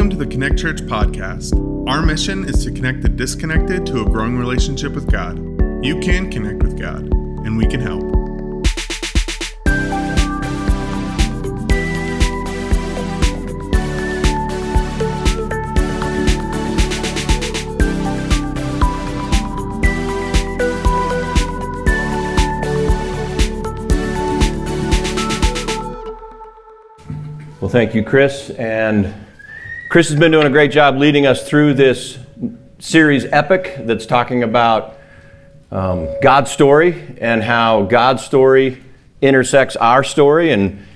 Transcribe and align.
Welcome 0.00 0.18
to 0.18 0.24
the 0.24 0.30
Connect 0.30 0.58
Church 0.58 0.80
podcast. 0.80 1.52
Our 1.86 2.00
mission 2.00 2.48
is 2.48 2.64
to 2.64 2.72
connect 2.72 3.02
the 3.02 3.08
disconnected 3.10 3.84
to 3.84 4.00
a 4.00 4.04
growing 4.06 4.38
relationship 4.38 4.94
with 4.94 5.12
God. 5.12 5.36
You 5.84 6.00
can 6.00 6.30
connect 6.30 6.62
with 6.62 6.80
God, 6.80 7.02
and 7.44 7.58
we 7.58 7.66
can 7.66 7.82
help. 7.82 8.00
Well, 27.60 27.68
thank 27.68 27.94
you, 27.94 28.02
Chris. 28.02 28.48
And 28.48 29.14
Chris 29.90 30.08
has 30.08 30.16
been 30.16 30.30
doing 30.30 30.46
a 30.46 30.50
great 30.50 30.70
job 30.70 30.96
leading 30.98 31.26
us 31.26 31.48
through 31.48 31.74
this 31.74 32.16
series, 32.78 33.24
Epic, 33.24 33.74
that's 33.80 34.06
talking 34.06 34.44
about 34.44 34.94
um, 35.72 36.08
God's 36.22 36.52
story 36.52 37.16
and 37.20 37.42
how 37.42 37.82
God's 37.82 38.24
story 38.24 38.80
intersects 39.20 39.74
our 39.74 40.04
story 40.04 40.52
and 40.52 40.86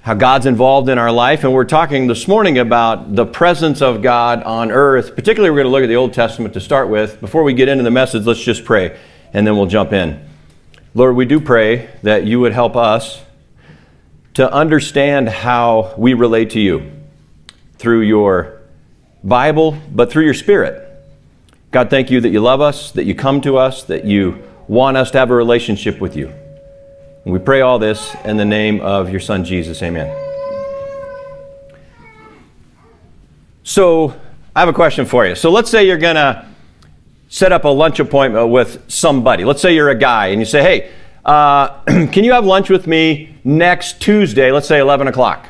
how 0.00 0.14
God's 0.14 0.44
involved 0.44 0.88
in 0.88 0.98
our 0.98 1.12
life. 1.12 1.44
And 1.44 1.52
we're 1.52 1.66
talking 1.66 2.08
this 2.08 2.26
morning 2.26 2.58
about 2.58 3.14
the 3.14 3.24
presence 3.24 3.80
of 3.80 4.02
God 4.02 4.42
on 4.42 4.72
earth. 4.72 5.14
Particularly, 5.14 5.50
we're 5.50 5.62
going 5.62 5.66
to 5.66 5.70
look 5.70 5.84
at 5.84 5.86
the 5.86 5.94
Old 5.94 6.12
Testament 6.12 6.52
to 6.54 6.60
start 6.60 6.88
with. 6.88 7.20
Before 7.20 7.44
we 7.44 7.54
get 7.54 7.68
into 7.68 7.84
the 7.84 7.92
message, 7.92 8.26
let's 8.26 8.42
just 8.42 8.64
pray 8.64 8.98
and 9.34 9.46
then 9.46 9.56
we'll 9.56 9.66
jump 9.66 9.92
in. 9.92 10.28
Lord, 10.94 11.14
we 11.14 11.26
do 11.26 11.40
pray 11.40 11.90
that 12.02 12.24
you 12.24 12.40
would 12.40 12.54
help 12.54 12.74
us 12.74 13.22
to 14.34 14.52
understand 14.52 15.28
how 15.28 15.94
we 15.96 16.12
relate 16.14 16.50
to 16.50 16.60
you 16.60 16.95
through 17.78 18.00
your 18.00 18.60
Bible, 19.22 19.76
but 19.92 20.10
through 20.10 20.24
your 20.24 20.34
Spirit. 20.34 20.82
God, 21.70 21.90
thank 21.90 22.10
you 22.10 22.20
that 22.20 22.30
you 22.30 22.40
love 22.40 22.60
us, 22.60 22.92
that 22.92 23.04
you 23.04 23.14
come 23.14 23.40
to 23.42 23.58
us, 23.58 23.82
that 23.84 24.04
you 24.04 24.42
want 24.68 24.96
us 24.96 25.10
to 25.10 25.18
have 25.18 25.30
a 25.30 25.34
relationship 25.34 26.00
with 26.00 26.16
you. 26.16 26.28
And 27.24 27.32
we 27.32 27.38
pray 27.38 27.60
all 27.60 27.78
this 27.78 28.14
in 28.24 28.36
the 28.36 28.44
name 28.44 28.80
of 28.80 29.10
your 29.10 29.20
Son, 29.20 29.44
Jesus. 29.44 29.82
Amen. 29.82 30.14
So, 33.64 34.14
I 34.54 34.60
have 34.60 34.68
a 34.68 34.72
question 34.72 35.06
for 35.06 35.26
you. 35.26 35.34
So, 35.34 35.50
let's 35.50 35.70
say 35.70 35.86
you're 35.86 35.98
going 35.98 36.14
to 36.14 36.46
set 37.28 37.52
up 37.52 37.64
a 37.64 37.68
lunch 37.68 37.98
appointment 37.98 38.48
with 38.50 38.84
somebody. 38.88 39.44
Let's 39.44 39.60
say 39.60 39.74
you're 39.74 39.90
a 39.90 39.98
guy 39.98 40.28
and 40.28 40.40
you 40.40 40.46
say, 40.46 40.62
hey, 40.62 40.92
uh, 41.24 41.82
can 41.86 42.24
you 42.24 42.32
have 42.32 42.44
lunch 42.46 42.70
with 42.70 42.86
me 42.86 43.34
next 43.44 44.00
Tuesday, 44.00 44.52
let's 44.52 44.68
say 44.68 44.78
11 44.78 45.08
o'clock? 45.08 45.48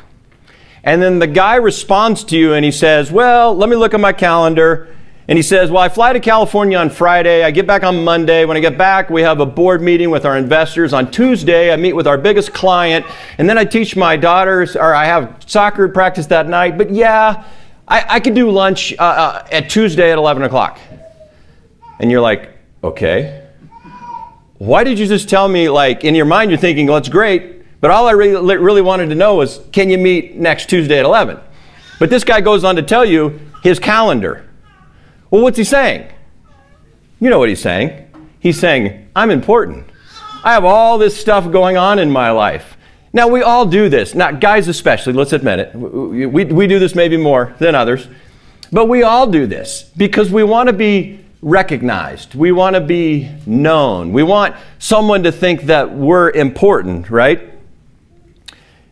And 0.87 1.01
then 1.01 1.19
the 1.19 1.27
guy 1.27 1.55
responds 1.55 2.23
to 2.23 2.37
you 2.37 2.53
and 2.53 2.63
he 2.63 2.71
says, 2.71 3.11
Well, 3.11 3.53
let 3.53 3.67
me 3.67 3.75
look 3.75 3.93
at 3.93 3.99
my 3.99 4.13
calendar. 4.13 4.87
And 5.27 5.37
he 5.37 5.43
says, 5.43 5.69
Well, 5.69 5.83
I 5.83 5.89
fly 5.89 6.13
to 6.13 6.21
California 6.21 6.77
on 6.77 6.89
Friday. 6.89 7.43
I 7.43 7.51
get 7.51 7.67
back 7.67 7.83
on 7.83 8.05
Monday. 8.05 8.45
When 8.45 8.55
I 8.55 8.61
get 8.61 8.77
back, 8.77 9.09
we 9.09 9.21
have 9.21 9.41
a 9.41 9.45
board 9.45 9.81
meeting 9.81 10.11
with 10.11 10.25
our 10.25 10.37
investors. 10.37 10.93
On 10.93 11.11
Tuesday, 11.11 11.73
I 11.73 11.75
meet 11.75 11.91
with 11.91 12.07
our 12.07 12.17
biggest 12.17 12.53
client. 12.53 13.05
And 13.37 13.49
then 13.49 13.57
I 13.57 13.65
teach 13.65 13.97
my 13.97 14.15
daughters, 14.15 14.77
or 14.77 14.95
I 14.95 15.03
have 15.03 15.43
soccer 15.45 15.89
practice 15.89 16.27
that 16.27 16.47
night. 16.47 16.77
But 16.77 16.89
yeah, 16.89 17.43
I, 17.85 18.05
I 18.07 18.19
could 18.21 18.33
do 18.33 18.49
lunch 18.49 18.93
uh, 18.97 19.03
uh, 19.03 19.47
at 19.51 19.69
Tuesday 19.69 20.09
at 20.09 20.17
11 20.17 20.43
o'clock. 20.43 20.79
And 21.99 22.09
you're 22.09 22.21
like, 22.21 22.57
Okay 22.81 23.43
why 24.59 24.83
did 24.83 24.97
you 24.97 25.05
just 25.05 25.29
tell 25.29 25.47
me, 25.47 25.69
like, 25.69 26.03
in 26.03 26.15
your 26.15 26.25
mind, 26.25 26.49
you're 26.49 26.57
thinking, 26.57 26.87
well, 26.87 26.97
it's 26.97 27.09
great, 27.09 27.56
but 27.79 27.91
all 27.91 28.07
I 28.07 28.11
really, 28.11 28.57
really 28.57 28.81
wanted 28.81 29.09
to 29.09 29.15
know 29.15 29.35
was, 29.35 29.59
can 29.71 29.89
you 29.89 29.97
meet 29.97 30.35
next 30.35 30.69
Tuesday 30.69 30.99
at 30.99 31.05
11? 31.05 31.39
But 31.99 32.09
this 32.09 32.23
guy 32.23 32.41
goes 32.41 32.63
on 32.63 32.75
to 32.75 32.83
tell 32.83 33.05
you 33.05 33.39
his 33.63 33.79
calendar. 33.79 34.47
Well, 35.29 35.41
what's 35.41 35.57
he 35.57 35.63
saying? 35.63 36.11
You 37.19 37.29
know 37.29 37.39
what 37.39 37.49
he's 37.49 37.61
saying. 37.61 38.11
He's 38.39 38.59
saying, 38.59 39.09
I'm 39.15 39.31
important. 39.31 39.87
I 40.43 40.53
have 40.53 40.65
all 40.65 40.97
this 40.97 41.19
stuff 41.19 41.51
going 41.51 41.77
on 41.77 41.99
in 41.99 42.11
my 42.11 42.31
life. 42.31 42.77
Now, 43.13 43.27
we 43.27 43.41
all 43.41 43.65
do 43.65 43.89
this. 43.89 44.13
Not 44.13 44.39
guys, 44.39 44.67
especially, 44.67 45.13
let's 45.13 45.33
admit 45.33 45.59
it. 45.59 45.75
We, 45.75 46.45
we 46.45 46.67
do 46.67 46.77
this 46.77 46.93
maybe 46.93 47.17
more 47.17 47.55
than 47.59 47.73
others. 47.73 48.07
But 48.71 48.85
we 48.85 49.03
all 49.03 49.27
do 49.27 49.47
this 49.47 49.83
because 49.97 50.31
we 50.31 50.43
want 50.43 50.67
to 50.67 50.73
be 50.73 51.25
recognized. 51.41 52.35
We 52.35 52.51
want 52.51 52.75
to 52.75 52.81
be 52.81 53.29
known. 53.45 54.11
We 54.11 54.23
want 54.23 54.55
someone 54.79 55.23
to 55.23 55.31
think 55.31 55.63
that 55.63 55.91
we're 55.91 56.29
important, 56.31 57.09
right? 57.09 57.56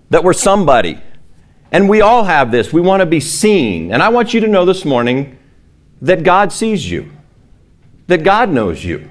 That 0.10 0.24
we're 0.24 0.34
somebody. 0.34 1.00
And 1.72 1.90
we 1.90 2.02
all 2.02 2.24
have 2.24 2.52
this. 2.52 2.72
We 2.72 2.82
want 2.82 3.02
to 3.02 3.06
be 3.06 3.20
seen. 3.20 3.92
And 3.92 4.02
I 4.02 4.10
want 4.10 4.34
you 4.34 4.40
to 4.42 4.48
know 4.48 4.66
this 4.66 4.86
morning 4.86 5.38
that 6.02 6.24
God 6.24 6.52
sees 6.52 6.90
you, 6.90 7.12
that 8.08 8.24
God 8.24 8.50
knows 8.50 8.84
you, 8.84 9.10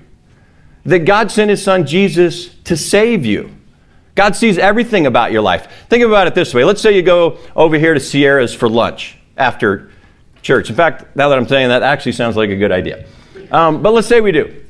that 0.85 1.01
God 1.01 1.31
sent 1.31 1.51
His 1.51 1.63
Son 1.63 1.87
Jesus 1.87 2.55
to 2.65 2.77
save 2.77 3.27
you. 3.27 3.55
God 4.15 4.37
sees 4.37 4.59
everything 4.59 5.07
about 5.07 5.33
your 5.33 5.43
life. 5.43 5.87
Think 5.89 6.05
about 6.05 6.27
it 6.27 6.35
this 6.35 6.55
way. 6.55 6.65
Let's 6.65 6.81
say 6.81 6.95
you 6.95 7.03
go 7.03 7.39
over 7.57 7.77
here 7.77 7.95
to 7.95 8.01
Sierra's 8.01 8.55
for 8.55 8.69
lunch 8.69 9.19
after 9.37 9.91
church. 10.41 10.71
In 10.71 10.77
fact, 10.77 11.17
now 11.17 11.29
that 11.29 11.37
I'm 11.37 11.49
saying 11.49 11.69
that, 11.69 11.83
actually 11.83 12.13
sounds 12.13 12.37
like 12.37 12.51
a 12.51 12.57
good 12.57 12.71
idea. 12.71 13.07
Um, 13.51 13.83
but 13.83 13.93
let's 13.93 14.07
say 14.07 14.21
we 14.21 14.31
do. 14.31 14.65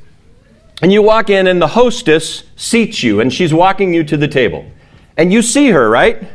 And 0.80 0.92
you 0.92 1.02
walk 1.02 1.30
in, 1.30 1.46
and 1.46 1.60
the 1.60 1.68
hostess 1.68 2.44
seats 2.56 3.02
you, 3.02 3.20
and 3.20 3.32
she's 3.32 3.52
walking 3.52 3.92
you 3.92 4.02
to 4.04 4.16
the 4.16 4.28
table. 4.28 4.64
And 5.16 5.32
you 5.32 5.42
see 5.42 5.70
her, 5.70 5.88
right? 5.88 6.28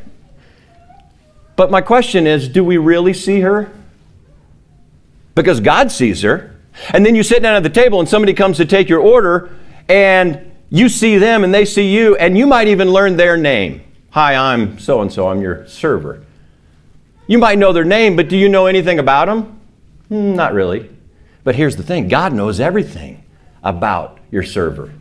But 1.55 1.71
my 1.71 1.81
question 1.81 2.25
is 2.25 2.47
do 2.47 2.63
we 2.63 2.77
really 2.77 3.13
see 3.13 3.41
her? 3.41 3.71
Because 5.35 5.59
God 5.59 5.91
sees 5.91 6.21
her. 6.21 6.55
And 6.91 7.05
then 7.05 7.15
you 7.15 7.23
sit 7.23 7.41
down 7.41 7.55
at 7.55 7.63
the 7.63 7.69
table, 7.69 7.99
and 7.99 8.07
somebody 8.07 8.33
comes 8.33 8.57
to 8.57 8.65
take 8.65 8.87
your 8.87 9.01
order, 9.01 9.49
and 9.89 10.51
you 10.69 10.87
see 10.87 11.17
them, 11.17 11.43
and 11.43 11.53
they 11.53 11.65
see 11.65 11.93
you, 11.93 12.15
and 12.15 12.37
you 12.37 12.47
might 12.47 12.67
even 12.67 12.89
learn 12.89 13.17
their 13.17 13.35
name. 13.35 13.81
Hi, 14.11 14.35
I'm 14.35 14.79
so 14.79 15.01
and 15.01 15.11
so, 15.11 15.27
I'm 15.27 15.41
your 15.41 15.67
server. 15.67 16.23
You 17.27 17.37
might 17.37 17.59
know 17.59 17.73
their 17.73 17.85
name, 17.85 18.15
but 18.15 18.29
do 18.29 18.37
you 18.37 18.49
know 18.49 18.65
anything 18.65 18.99
about 18.99 19.25
them? 19.25 19.59
Hmm, 20.07 20.35
not 20.35 20.53
really. 20.53 20.89
But 21.43 21.55
here's 21.55 21.75
the 21.75 21.83
thing 21.83 22.07
God 22.07 22.33
knows 22.33 22.59
everything 22.59 23.23
about 23.63 24.19
your 24.31 24.43
server. 24.43 24.91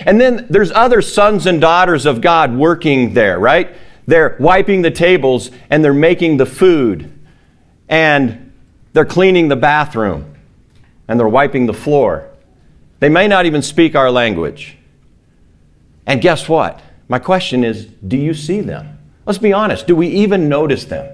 And 0.00 0.20
then 0.20 0.46
there's 0.50 0.72
other 0.72 1.00
sons 1.00 1.46
and 1.46 1.60
daughters 1.60 2.06
of 2.06 2.20
God 2.20 2.54
working 2.54 3.14
there, 3.14 3.38
right? 3.38 3.74
They're 4.06 4.36
wiping 4.38 4.82
the 4.82 4.90
tables 4.90 5.50
and 5.70 5.84
they're 5.84 5.94
making 5.94 6.36
the 6.36 6.46
food 6.46 7.12
and 7.88 8.52
they're 8.92 9.04
cleaning 9.04 9.48
the 9.48 9.56
bathroom 9.56 10.34
and 11.08 11.18
they're 11.18 11.28
wiping 11.28 11.66
the 11.66 11.74
floor. 11.74 12.28
They 13.00 13.08
may 13.08 13.28
not 13.28 13.46
even 13.46 13.62
speak 13.62 13.94
our 13.94 14.10
language. 14.10 14.76
And 16.06 16.20
guess 16.20 16.48
what? 16.48 16.80
My 17.08 17.18
question 17.18 17.64
is 17.64 17.86
do 17.86 18.16
you 18.16 18.34
see 18.34 18.60
them? 18.60 18.98
Let's 19.26 19.38
be 19.38 19.52
honest. 19.52 19.86
Do 19.86 19.96
we 19.96 20.08
even 20.08 20.48
notice 20.48 20.84
them? 20.84 21.12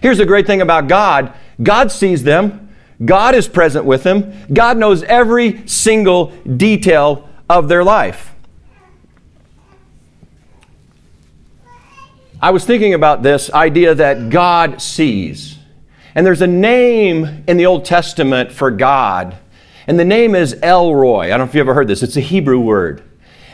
Here's 0.00 0.18
the 0.18 0.26
great 0.26 0.46
thing 0.46 0.62
about 0.62 0.88
God 0.88 1.34
God 1.62 1.92
sees 1.92 2.22
them. 2.22 2.70
God 3.04 3.34
is 3.34 3.48
present 3.48 3.84
with 3.84 4.04
them. 4.04 4.32
God 4.52 4.76
knows 4.76 5.02
every 5.02 5.66
single 5.66 6.26
detail 6.56 7.28
of 7.48 7.68
their 7.68 7.84
life. 7.84 8.34
I 12.40 12.50
was 12.50 12.64
thinking 12.64 12.94
about 12.94 13.22
this 13.22 13.52
idea 13.52 13.94
that 13.94 14.30
God 14.30 14.82
sees. 14.82 15.58
And 16.14 16.26
there's 16.26 16.42
a 16.42 16.46
name 16.46 17.44
in 17.46 17.56
the 17.56 17.66
Old 17.66 17.84
Testament 17.84 18.52
for 18.52 18.70
God, 18.70 19.38
and 19.86 19.98
the 19.98 20.04
name 20.04 20.34
is 20.34 20.58
El 20.62 20.94
Roi. 20.94 21.26
I 21.26 21.28
don't 21.28 21.38
know 21.38 21.44
if 21.44 21.54
you 21.54 21.60
ever 21.60 21.74
heard 21.74 21.88
this. 21.88 22.02
It's 22.02 22.16
a 22.16 22.20
Hebrew 22.20 22.60
word. 22.60 23.02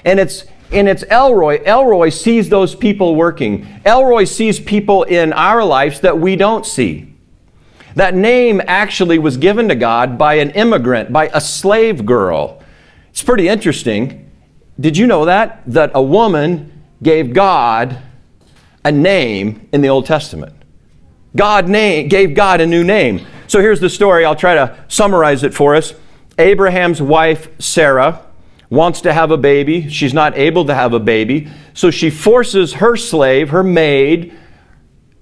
And 0.05 0.19
it's 0.19 0.45
and 0.71 0.87
it's 0.89 1.05
El 1.09 1.35
Roi. 1.35 1.63
El 1.65 1.87
Roi 1.87 2.11
sees 2.11 2.51
those 2.51 2.75
people 2.75 3.15
working. 3.15 3.67
El 3.85 4.05
Roi 4.05 4.25
sees 4.25 4.61
people 4.61 5.05
in 5.05 5.33
our 5.33 5.65
lives 5.65 6.01
that 6.01 6.19
we 6.19 6.37
don't 6.37 6.67
see. 6.67 7.15
That 7.95 8.15
name 8.15 8.61
actually 8.67 9.19
was 9.19 9.39
given 9.39 9.69
to 9.69 9.75
God 9.75 10.19
by 10.19 10.35
an 10.35 10.51
immigrant, 10.51 11.13
by 11.13 11.31
a 11.33 11.41
slave 11.41 12.05
girl. 12.05 12.63
It's 13.19 13.25
pretty 13.25 13.49
interesting. 13.49 14.31
Did 14.79 14.97
you 14.97 15.09
know 15.09 15.25
that? 15.25 15.65
That 15.67 15.91
a 15.93 16.01
woman 16.01 16.85
gave 17.03 17.35
God 17.35 18.01
a 18.85 18.93
name 18.93 19.69
in 19.73 19.81
the 19.81 19.89
Old 19.89 20.07
Testament. 20.07 20.55
God 21.35 21.69
name, 21.69 22.07
gave 22.07 22.37
God 22.37 22.61
a 22.61 22.67
new 22.67 22.85
name. 22.85 23.27
So 23.49 23.61
here's 23.61 23.81
the 23.81 23.91
story. 23.91 24.25
I'll 24.25 24.37
try 24.37 24.55
to 24.55 24.79
summarize 24.87 25.43
it 25.43 25.53
for 25.53 25.75
us. 25.75 25.95
Abraham's 26.39 27.03
wife, 27.03 27.49
Sarah, 27.61 28.25
wants 28.71 29.01
to 29.01 29.13
have 29.13 29.33
a 29.33 29.37
baby. 29.37 29.91
She's 29.91 30.15
not 30.15 30.39
able 30.39 30.67
to 30.67 30.75
have 30.77 30.93
a 30.93 31.01
baby. 31.01 31.51
So 31.75 31.91
she 31.91 32.11
forces 32.11 32.75
her 32.75 32.95
slave, 32.95 33.49
her 33.49 33.65
maid, 33.65 34.33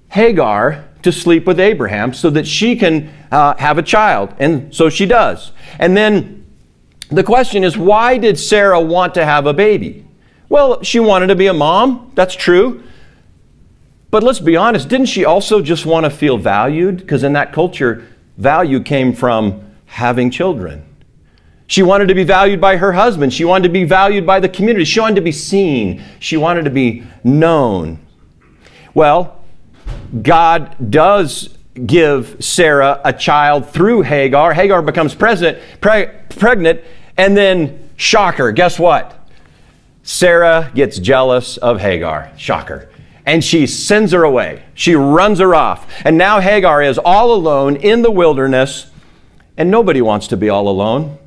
Hagar, 0.08 0.86
to 1.00 1.10
sleep 1.10 1.46
with 1.46 1.58
Abraham 1.58 2.12
so 2.12 2.28
that 2.28 2.46
she 2.46 2.76
can 2.76 3.10
uh, 3.32 3.56
have 3.56 3.78
a 3.78 3.82
child. 3.82 4.34
And 4.38 4.74
so 4.74 4.90
she 4.90 5.06
does. 5.06 5.52
And 5.78 5.96
then 5.96 6.45
the 7.10 7.22
question 7.22 7.64
is 7.64 7.76
why 7.76 8.18
did 8.18 8.38
Sarah 8.38 8.80
want 8.80 9.14
to 9.14 9.24
have 9.24 9.46
a 9.46 9.52
baby? 9.52 10.06
Well, 10.48 10.82
she 10.82 11.00
wanted 11.00 11.28
to 11.28 11.36
be 11.36 11.46
a 11.46 11.54
mom. 11.54 12.12
That's 12.14 12.34
true. 12.34 12.82
But 14.10 14.22
let's 14.22 14.40
be 14.40 14.56
honest, 14.56 14.88
didn't 14.88 15.06
she 15.06 15.24
also 15.24 15.60
just 15.60 15.84
want 15.84 16.04
to 16.04 16.10
feel 16.10 16.38
valued? 16.38 16.98
Because 16.98 17.24
in 17.24 17.32
that 17.32 17.52
culture, 17.52 18.06
value 18.38 18.80
came 18.80 19.12
from 19.12 19.62
having 19.86 20.30
children. 20.30 20.84
She 21.66 21.82
wanted 21.82 22.06
to 22.08 22.14
be 22.14 22.22
valued 22.22 22.60
by 22.60 22.76
her 22.76 22.92
husband. 22.92 23.32
She 23.32 23.44
wanted 23.44 23.64
to 23.64 23.72
be 23.72 23.84
valued 23.84 24.24
by 24.24 24.38
the 24.38 24.48
community. 24.48 24.84
She 24.84 25.00
wanted 25.00 25.16
to 25.16 25.20
be 25.22 25.32
seen. 25.32 26.02
She 26.20 26.36
wanted 26.36 26.64
to 26.64 26.70
be 26.70 27.02
known. 27.24 27.98
Well, 28.94 29.42
God 30.22 30.90
does 30.90 31.56
give 31.84 32.36
Sarah 32.40 33.00
a 33.04 33.12
child 33.12 33.68
through 33.68 34.02
Hagar. 34.02 34.54
Hagar 34.54 34.80
becomes 34.80 35.14
pregnant, 35.14 35.58
pre- 35.80 36.08
pregnant, 36.30 36.82
and 37.16 37.36
then, 37.36 37.90
shocker, 37.96 38.52
guess 38.52 38.78
what? 38.78 39.12
Sarah 40.02 40.70
gets 40.74 40.98
jealous 40.98 41.56
of 41.56 41.80
Hagar. 41.80 42.30
Shocker. 42.36 42.88
And 43.24 43.42
she 43.42 43.66
sends 43.66 44.12
her 44.12 44.22
away. 44.22 44.64
She 44.74 44.94
runs 44.94 45.40
her 45.40 45.54
off. 45.54 45.90
And 46.04 46.16
now 46.16 46.38
Hagar 46.38 46.82
is 46.82 46.98
all 46.98 47.32
alone 47.32 47.76
in 47.76 48.02
the 48.02 48.10
wilderness, 48.10 48.88
and 49.56 49.70
nobody 49.70 50.00
wants 50.00 50.28
to 50.28 50.36
be 50.36 50.48
all 50.48 50.68
alone. 50.68 51.18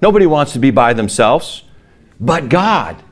Nobody 0.00 0.26
wants 0.26 0.52
to 0.52 0.58
be 0.58 0.70
by 0.70 0.92
themselves. 0.92 1.64
But 2.20 2.48
God. 2.48 3.02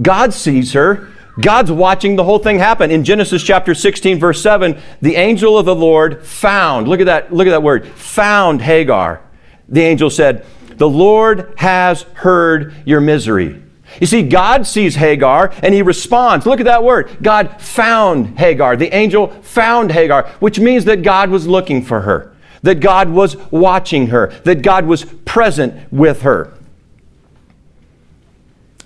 God 0.00 0.32
sees 0.32 0.74
her. 0.74 1.08
God's 1.40 1.72
watching 1.72 2.16
the 2.16 2.24
whole 2.24 2.38
thing 2.38 2.58
happen. 2.58 2.90
In 2.90 3.04
Genesis 3.04 3.42
chapter 3.42 3.74
16, 3.74 4.18
verse 4.18 4.42
7, 4.42 4.80
the 5.00 5.16
angel 5.16 5.58
of 5.58 5.64
the 5.64 5.74
Lord 5.74 6.24
found, 6.24 6.88
look 6.88 7.00
at 7.00 7.06
that, 7.06 7.32
look 7.32 7.46
at 7.46 7.50
that 7.50 7.62
word, 7.62 7.86
found 7.88 8.60
Hagar. 8.60 9.22
The 9.68 9.80
angel 9.80 10.10
said, 10.10 10.44
The 10.76 10.88
Lord 10.88 11.54
has 11.56 12.02
heard 12.14 12.74
your 12.84 13.00
misery. 13.00 13.62
You 14.00 14.06
see, 14.06 14.22
God 14.22 14.66
sees 14.66 14.94
Hagar 14.94 15.52
and 15.62 15.74
he 15.74 15.82
responds. 15.82 16.46
Look 16.46 16.60
at 16.60 16.66
that 16.66 16.82
word. 16.82 17.18
God 17.22 17.60
found 17.60 18.38
Hagar. 18.38 18.76
The 18.76 18.94
angel 18.94 19.28
found 19.42 19.92
Hagar, 19.92 20.28
which 20.40 20.58
means 20.58 20.84
that 20.86 21.02
God 21.02 21.30
was 21.30 21.46
looking 21.46 21.82
for 21.82 22.00
her, 22.00 22.34
that 22.62 22.80
God 22.80 23.10
was 23.10 23.36
watching 23.50 24.08
her, 24.08 24.28
that 24.44 24.62
God 24.62 24.86
was 24.86 25.04
present 25.04 25.92
with 25.92 26.22
her. 26.22 26.52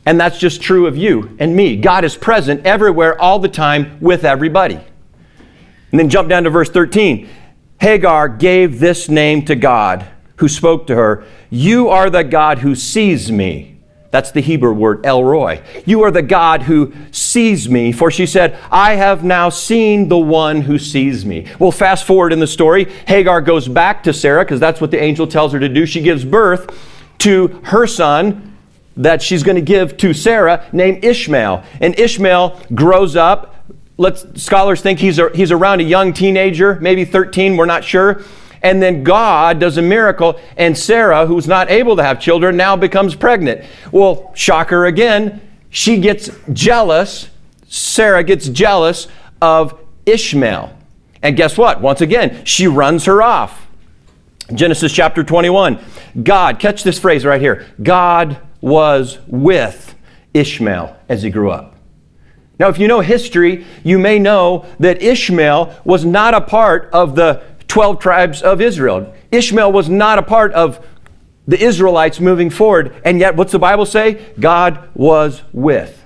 And 0.04 0.20
that's 0.20 0.38
just 0.38 0.62
true 0.62 0.86
of 0.86 0.96
you 0.96 1.36
and 1.40 1.54
me. 1.54 1.76
God 1.76 2.04
is 2.04 2.16
present 2.16 2.64
everywhere, 2.64 3.20
all 3.20 3.40
the 3.40 3.48
time, 3.48 3.98
with 4.00 4.24
everybody. 4.24 4.78
And 5.90 6.00
then 6.00 6.08
jump 6.08 6.28
down 6.28 6.44
to 6.44 6.50
verse 6.50 6.70
13. 6.70 7.28
Hagar 7.80 8.28
gave 8.28 8.78
this 8.78 9.08
name 9.08 9.44
to 9.46 9.56
God 9.56 10.06
who 10.36 10.48
spoke 10.48 10.86
to 10.86 10.94
her 10.94 11.24
You 11.50 11.88
are 11.88 12.10
the 12.10 12.24
God 12.24 12.58
who 12.58 12.74
sees 12.74 13.30
me. 13.32 13.76
That's 14.10 14.30
the 14.30 14.40
Hebrew 14.40 14.72
word 14.72 15.04
El 15.04 15.24
Roi. 15.24 15.60
You 15.84 16.02
are 16.04 16.10
the 16.10 16.22
God 16.22 16.62
who 16.62 16.92
sees 17.10 17.68
me. 17.68 17.92
For 17.92 18.10
she 18.10 18.24
said, 18.24 18.58
I 18.70 18.94
have 18.94 19.24
now 19.24 19.50
seen 19.50 20.08
the 20.08 20.16
one 20.16 20.62
who 20.62 20.78
sees 20.78 21.26
me. 21.26 21.46
Well, 21.58 21.72
fast 21.72 22.06
forward 22.06 22.32
in 22.32 22.38
the 22.38 22.46
story. 22.46 22.84
Hagar 23.06 23.42
goes 23.42 23.68
back 23.68 24.02
to 24.04 24.14
Sarah 24.14 24.44
because 24.44 24.60
that's 24.60 24.80
what 24.80 24.90
the 24.90 25.02
angel 25.02 25.26
tells 25.26 25.52
her 25.52 25.60
to 25.60 25.68
do. 25.68 25.84
She 25.84 26.00
gives 26.00 26.24
birth 26.24 26.74
to 27.18 27.60
her 27.64 27.86
son 27.86 28.56
that 28.96 29.20
she's 29.20 29.42
going 29.42 29.56
to 29.56 29.62
give 29.62 29.96
to 29.98 30.14
Sarah 30.14 30.66
named 30.72 31.04
Ishmael. 31.04 31.64
And 31.80 31.98
Ishmael 31.98 32.60
grows 32.74 33.16
up. 33.16 33.54
Let's, 33.98 34.42
scholars 34.42 34.80
think 34.80 34.98
he's, 34.98 35.18
a, 35.18 35.30
he's 35.34 35.52
around 35.52 35.80
a 35.80 35.84
young 35.84 36.12
teenager, 36.12 36.78
maybe 36.80 37.04
13, 37.04 37.56
we're 37.56 37.66
not 37.66 37.84
sure. 37.84 38.22
And 38.62 38.82
then 38.82 39.05
God 39.05 39.58
does 39.61 39.76
a 39.76 39.82
miracle, 39.82 40.41
and 40.56 40.76
Sarah, 40.76 41.26
who's 41.26 41.47
not 41.47 41.70
able 41.70 41.97
to 41.97 42.03
have 42.03 42.20
children, 42.20 42.56
now 42.56 42.76
becomes 42.76 43.14
pregnant. 43.14 43.64
Well, 43.93 44.32
shocker 44.35 44.87
again, 44.87 45.41
she 45.70 45.99
gets 45.99 46.31
jealous. 46.53 47.29
Sarah 47.69 48.25
gets 48.25 48.49
jealous 48.49 49.08
of 49.43 49.79
Ishmael. 50.06 50.76
And 51.23 51.37
guess 51.37 51.58
what? 51.58 51.81
Once 51.81 52.00
again, 52.00 52.44
she 52.44 52.67
runs 52.67 53.05
her 53.05 53.23
off. 53.23 53.67
Genesis 54.55 54.93
chapter 54.93 55.25
21. 55.25 55.79
God, 56.23 56.58
catch 56.58 56.82
this 56.82 56.99
phrase 56.99 57.25
right 57.25 57.41
here 57.41 57.67
God 57.82 58.38
was 58.61 59.19
with 59.26 59.94
Ishmael 60.35 60.97
as 61.08 61.23
he 61.23 61.31
grew 61.31 61.50
up. 61.50 61.75
Now, 62.58 62.69
if 62.69 62.79
you 62.79 62.88
know 62.88 63.00
history, 63.00 63.67
you 63.85 63.99
may 63.99 64.19
know 64.19 64.64
that 64.81 65.03
Ishmael 65.03 65.75
was 65.85 66.05
not 66.05 66.32
a 66.32 66.41
part 66.41 66.88
of 66.93 67.14
the 67.14 67.43
12 67.76 67.99
tribes 67.99 68.40
of 68.40 68.62
Israel. 68.62 69.12
Ishmael 69.31 69.70
was 69.70 69.87
not 69.87 70.19
a 70.19 70.23
part 70.23 70.55
of 70.55 70.82
the 71.46 71.62
Israelites 71.62 72.20
moving 72.20 72.49
forward. 72.49 72.99
And 73.05 73.20
yet, 73.20 73.37
what's 73.37 73.52
the 73.52 73.58
Bible 73.58 73.84
say? 73.84 74.32
God 74.40 74.88
was 74.94 75.43
with 75.52 76.02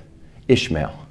Ishmael. 0.48 1.06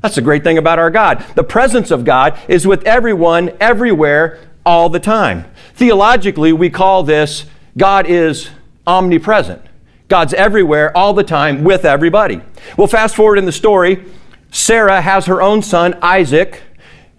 That's 0.00 0.16
the 0.16 0.20
great 0.20 0.42
thing 0.42 0.58
about 0.58 0.80
our 0.80 0.90
God. 0.90 1.24
The 1.36 1.44
presence 1.44 1.92
of 1.92 2.04
God 2.04 2.36
is 2.48 2.66
with 2.66 2.84
everyone, 2.88 3.52
everywhere, 3.60 4.40
all 4.66 4.88
the 4.88 4.98
time. 4.98 5.44
Theologically, 5.74 6.52
we 6.52 6.70
call 6.70 7.04
this 7.04 7.44
God 7.78 8.06
is 8.08 8.50
omnipresent. 8.88 9.62
God's 10.08 10.34
everywhere, 10.34 10.90
all 10.96 11.14
the 11.14 11.22
time, 11.22 11.62
with 11.62 11.84
everybody. 11.84 12.40
Well, 12.76 12.88
fast 12.88 13.14
forward 13.14 13.38
in 13.38 13.44
the 13.44 13.52
story. 13.52 14.06
Sarah 14.50 15.00
has 15.00 15.26
her 15.26 15.40
own 15.40 15.62
son, 15.62 15.96
Isaac. 16.02 16.62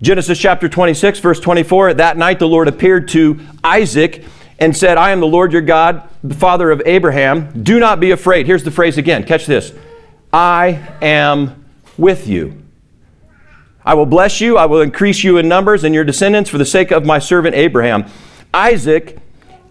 Genesis 0.02 0.40
chapter 0.40 0.68
26, 0.68 1.20
verse 1.20 1.40
24 1.40 1.94
That 1.94 2.18
night 2.18 2.40
the 2.40 2.48
Lord 2.48 2.68
appeared 2.68 3.08
to 3.10 3.40
Isaac 3.64 4.26
and 4.58 4.76
said, 4.76 4.98
I 4.98 5.12
am 5.12 5.20
the 5.20 5.28
Lord 5.28 5.54
your 5.54 5.62
God, 5.62 6.10
the 6.24 6.34
father 6.34 6.72
of 6.72 6.82
Abraham. 6.88 7.64
Do 7.64 7.80
not 7.80 8.00
be 8.00 8.10
afraid. 8.10 8.48
Here's 8.48 8.64
the 8.64 8.72
phrase 8.72 8.98
again. 8.98 9.24
Catch 9.24 9.46
this 9.46 9.74
I 10.34 10.82
am 11.04 11.66
with 12.00 12.28
you. 12.28 12.64
I 13.86 13.94
will 13.94 14.08
bless 14.08 14.42
you. 14.42 14.58
I 14.58 14.66
will 14.66 14.82
increase 14.82 15.24
you 15.24 15.38
in 15.38 15.48
numbers 15.48 15.84
and 15.84 15.94
your 15.94 16.04
descendants 16.04 16.50
for 16.50 16.58
the 16.58 16.66
sake 16.66 16.92
of 16.92 17.06
my 17.06 17.20
servant 17.20 17.56
Abraham. 17.56 18.06
Isaac 18.54 19.20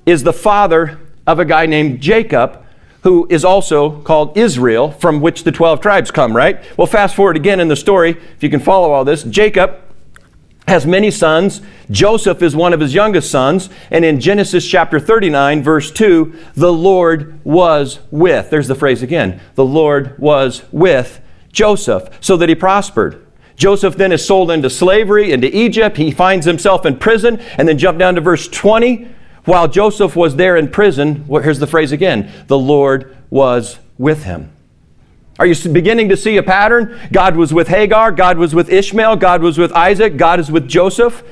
is 0.06 0.22
the 0.22 0.32
father 0.32 1.00
of 1.26 1.40
a 1.40 1.44
guy 1.44 1.66
named 1.66 2.00
Jacob, 2.00 2.64
who 3.02 3.26
is 3.30 3.44
also 3.44 4.00
called 4.02 4.36
Israel, 4.38 4.92
from 4.92 5.20
which 5.20 5.42
the 5.42 5.52
12 5.52 5.80
tribes 5.80 6.12
come, 6.12 6.36
right? 6.36 6.62
Well, 6.76 6.86
fast 6.86 7.16
forward 7.16 7.36
again 7.36 7.58
in 7.58 7.66
the 7.66 7.76
story, 7.76 8.10
if 8.10 8.42
you 8.42 8.48
can 8.48 8.60
follow 8.60 8.92
all 8.92 9.04
this. 9.04 9.24
Jacob 9.24 9.80
has 10.68 10.86
many 10.86 11.10
sons. 11.10 11.60
Joseph 11.90 12.42
is 12.42 12.54
one 12.54 12.72
of 12.72 12.80
his 12.80 12.94
youngest 12.94 13.30
sons. 13.30 13.68
And 13.90 14.04
in 14.04 14.20
Genesis 14.20 14.66
chapter 14.66 15.00
39, 15.00 15.62
verse 15.62 15.90
2, 15.90 16.34
the 16.54 16.72
Lord 16.72 17.40
was 17.44 18.00
with, 18.10 18.50
there's 18.50 18.68
the 18.68 18.74
phrase 18.74 19.02
again, 19.02 19.40
the 19.54 19.64
Lord 19.64 20.18
was 20.18 20.62
with 20.70 21.20
Joseph 21.52 22.08
so 22.20 22.36
that 22.36 22.48
he 22.48 22.54
prospered. 22.54 23.26
Joseph 23.56 23.96
then 23.96 24.12
is 24.12 24.24
sold 24.24 24.50
into 24.50 24.70
slavery 24.70 25.32
into 25.32 25.54
Egypt. 25.54 25.98
He 25.98 26.10
finds 26.12 26.46
himself 26.46 26.86
in 26.86 26.98
prison. 26.98 27.40
And 27.58 27.68
then 27.68 27.76
jump 27.76 27.98
down 27.98 28.14
to 28.14 28.20
verse 28.20 28.48
20. 28.48 29.08
While 29.44 29.68
Joseph 29.68 30.16
was 30.16 30.36
there 30.36 30.56
in 30.56 30.68
prison, 30.68 31.26
well, 31.26 31.42
here's 31.42 31.58
the 31.58 31.66
phrase 31.66 31.92
again 31.92 32.30
the 32.46 32.58
Lord 32.58 33.16
was 33.28 33.78
with 33.98 34.24
him. 34.24 34.50
Are 35.40 35.46
you 35.46 35.56
beginning 35.70 36.10
to 36.10 36.18
see 36.18 36.36
a 36.36 36.42
pattern? 36.42 37.00
God 37.10 37.34
was 37.34 37.54
with 37.54 37.68
Hagar, 37.68 38.12
God 38.12 38.36
was 38.36 38.54
with 38.54 38.68
Ishmael, 38.68 39.16
God 39.16 39.40
was 39.40 39.56
with 39.56 39.72
Isaac, 39.72 40.18
God 40.18 40.38
is 40.38 40.52
with 40.52 40.68
Joseph. 40.68 41.22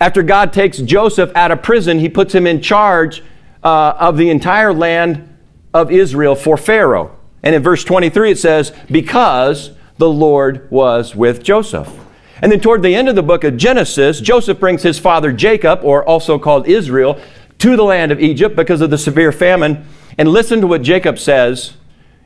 After 0.00 0.22
God 0.22 0.54
takes 0.54 0.78
Joseph 0.78 1.30
out 1.34 1.50
of 1.50 1.62
prison, 1.62 1.98
he 1.98 2.08
puts 2.08 2.34
him 2.34 2.46
in 2.46 2.62
charge 2.62 3.22
uh, 3.62 3.92
of 3.98 4.16
the 4.16 4.30
entire 4.30 4.72
land 4.72 5.36
of 5.74 5.92
Israel 5.92 6.34
for 6.34 6.56
Pharaoh. 6.56 7.14
And 7.42 7.54
in 7.54 7.62
verse 7.62 7.84
23 7.84 8.30
it 8.30 8.38
says, 8.38 8.72
Because 8.90 9.72
the 9.98 10.08
Lord 10.08 10.70
was 10.70 11.14
with 11.14 11.42
Joseph. 11.42 11.92
And 12.40 12.50
then 12.50 12.60
toward 12.60 12.82
the 12.82 12.94
end 12.94 13.10
of 13.10 13.16
the 13.16 13.22
book 13.22 13.44
of 13.44 13.58
Genesis, 13.58 14.18
Joseph 14.18 14.58
brings 14.58 14.82
his 14.82 14.98
father 14.98 15.30
Jacob, 15.30 15.80
or 15.82 16.06
also 16.06 16.38
called 16.38 16.66
Israel, 16.66 17.20
to 17.58 17.76
the 17.76 17.84
land 17.84 18.12
of 18.12 18.18
Egypt 18.18 18.56
because 18.56 18.80
of 18.80 18.88
the 18.88 18.96
severe 18.96 19.30
famine. 19.30 19.86
And 20.16 20.26
listen 20.26 20.62
to 20.62 20.66
what 20.66 20.80
Jacob 20.80 21.18
says 21.18 21.74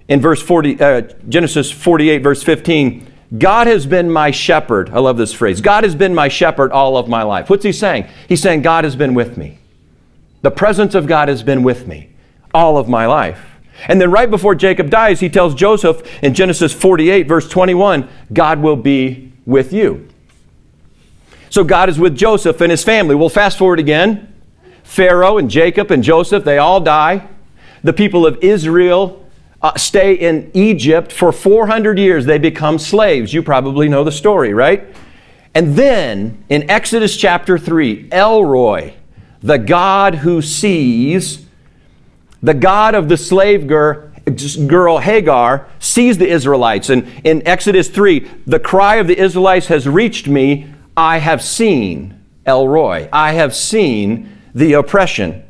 in 0.09 0.21
verse 0.21 0.41
40, 0.43 0.81
uh, 0.81 1.01
Genesis 1.29 1.71
48, 1.71 2.23
verse 2.23 2.43
15, 2.43 3.13
God 3.39 3.67
has 3.67 3.87
been 3.87 4.11
my 4.11 4.31
shepherd. 4.31 4.91
I 4.91 5.01
love 5.01 5.17
this 5.17 5.33
phrase. 5.33 5.61
God 5.61 5.85
has 5.85 5.95
been 5.95 6.15
my 6.15 6.29
shepherd 6.29 6.71
all 6.71 6.97
of 6.97 7.09
my 7.09 7.23
life. 7.23 7.51
What's 7.51 7.65
he 7.65 7.73
saying? 7.73 8.07
He's 8.29 8.41
saying, 8.41 8.63
God 8.63 8.85
has 8.85 8.95
been 8.95 9.15
with 9.15 9.37
me. 9.37 9.59
The 10.43 10.51
presence 10.51 10.95
of 10.95 11.07
God 11.07 11.29
has 11.29 11.43
been 11.43 11.65
with 11.65 11.89
me 11.89 12.11
all 12.55 12.79
of 12.79 12.89
my 12.89 13.07
life. 13.07 13.45
And 13.89 14.01
then 14.01 14.11
right 14.11 14.31
before 14.31 14.55
Jacob 14.55 14.91
dies, 14.91 15.21
he 15.21 15.29
tells 15.29 15.55
Joseph 15.55 16.03
in 16.23 16.35
Genesis 16.35 16.73
48, 16.73 17.27
verse 17.27 17.49
21, 17.49 18.09
God 18.33 18.61
will 18.61 18.77
be 18.77 19.33
with 19.45 19.73
you. 19.73 20.09
So 21.51 21.65
God 21.65 21.89
is 21.89 21.99
with 21.99 22.17
Joseph 22.17 22.61
and 22.61 22.71
his 22.71 22.85
family. 22.85 23.15
We'll 23.15 23.29
fast 23.29 23.59
forward 23.59 23.81
again. 23.81 24.33
Pharaoh 24.83 25.37
and 25.37 25.51
Jacob 25.51 25.91
and 25.91 26.03
Joseph, 26.03 26.45
they 26.45 26.59
all 26.59 26.81
die. 26.81 27.29
The 27.83 27.93
people 27.93 28.27
of 28.27 28.39
Israel 28.43 29.25
uh, 29.63 29.77
stay 29.77 30.15
in 30.15 30.51
Egypt 30.55 31.13
for 31.13 31.33
400 31.33 31.99
years. 31.99 32.27
They 32.27 32.39
become 32.39 32.79
slaves. 32.79 33.33
You 33.33 33.43
probably 33.43 33.89
know 33.89 34.05
the 34.05 34.13
story, 34.13 34.53
right? 34.53 34.85
And 35.55 35.75
then 35.75 36.45
in 36.49 36.69
Exodus 36.71 37.17
chapter 37.17 37.59
3, 37.59 38.09
El 38.13 38.45
Roi, 38.45 38.95
the 39.43 39.59
God 39.59 40.17
who 40.17 40.43
sees, 40.43 41.47
the 42.43 42.55
God 42.55 42.95
of 42.95 43.09
the 43.09 43.17
slave 43.17 43.67
girl 43.67 44.13
girl 44.67 44.99
Hagar 44.99 45.69
sees 45.79 46.19
the 46.19 46.29
Israelites. 46.29 46.91
And 46.91 47.07
in 47.25 47.47
Exodus 47.47 47.89
3, 47.89 48.29
the 48.47 48.59
cry 48.59 48.97
of 48.97 49.07
the 49.07 49.17
Israelites 49.17 49.69
has 49.69 49.89
reached 49.89 50.27
me. 50.27 50.67
I 50.97 51.19
have 51.19 51.43
seen 51.43 52.21
El 52.45 52.67
Roi. 52.67 53.09
I 53.13 53.33
have 53.33 53.55
seen 53.55 54.37
the 54.55 54.73
oppression. 54.73 55.45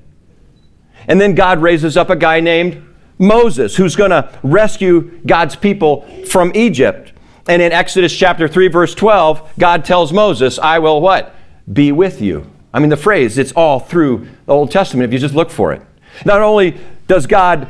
And 1.08 1.20
then 1.20 1.34
God 1.34 1.60
raises 1.60 1.96
up 1.96 2.10
a 2.10 2.16
guy 2.16 2.40
named 2.40 2.85
Moses, 3.18 3.76
who's 3.76 3.96
going 3.96 4.10
to 4.10 4.30
rescue 4.42 5.18
God's 5.26 5.56
people 5.56 6.02
from 6.28 6.52
Egypt. 6.54 7.12
And 7.48 7.62
in 7.62 7.72
Exodus 7.72 8.14
chapter 8.14 8.48
3, 8.48 8.68
verse 8.68 8.94
12, 8.94 9.52
God 9.58 9.84
tells 9.84 10.12
Moses, 10.12 10.58
I 10.58 10.78
will 10.78 11.00
what? 11.00 11.34
Be 11.72 11.92
with 11.92 12.20
you. 12.20 12.50
I 12.74 12.78
mean, 12.78 12.90
the 12.90 12.96
phrase, 12.96 13.38
it's 13.38 13.52
all 13.52 13.80
through 13.80 14.26
the 14.46 14.52
Old 14.52 14.70
Testament 14.70 15.08
if 15.08 15.12
you 15.12 15.18
just 15.18 15.34
look 15.34 15.50
for 15.50 15.72
it. 15.72 15.82
Not 16.24 16.42
only 16.42 16.78
does 17.08 17.26
God 17.26 17.68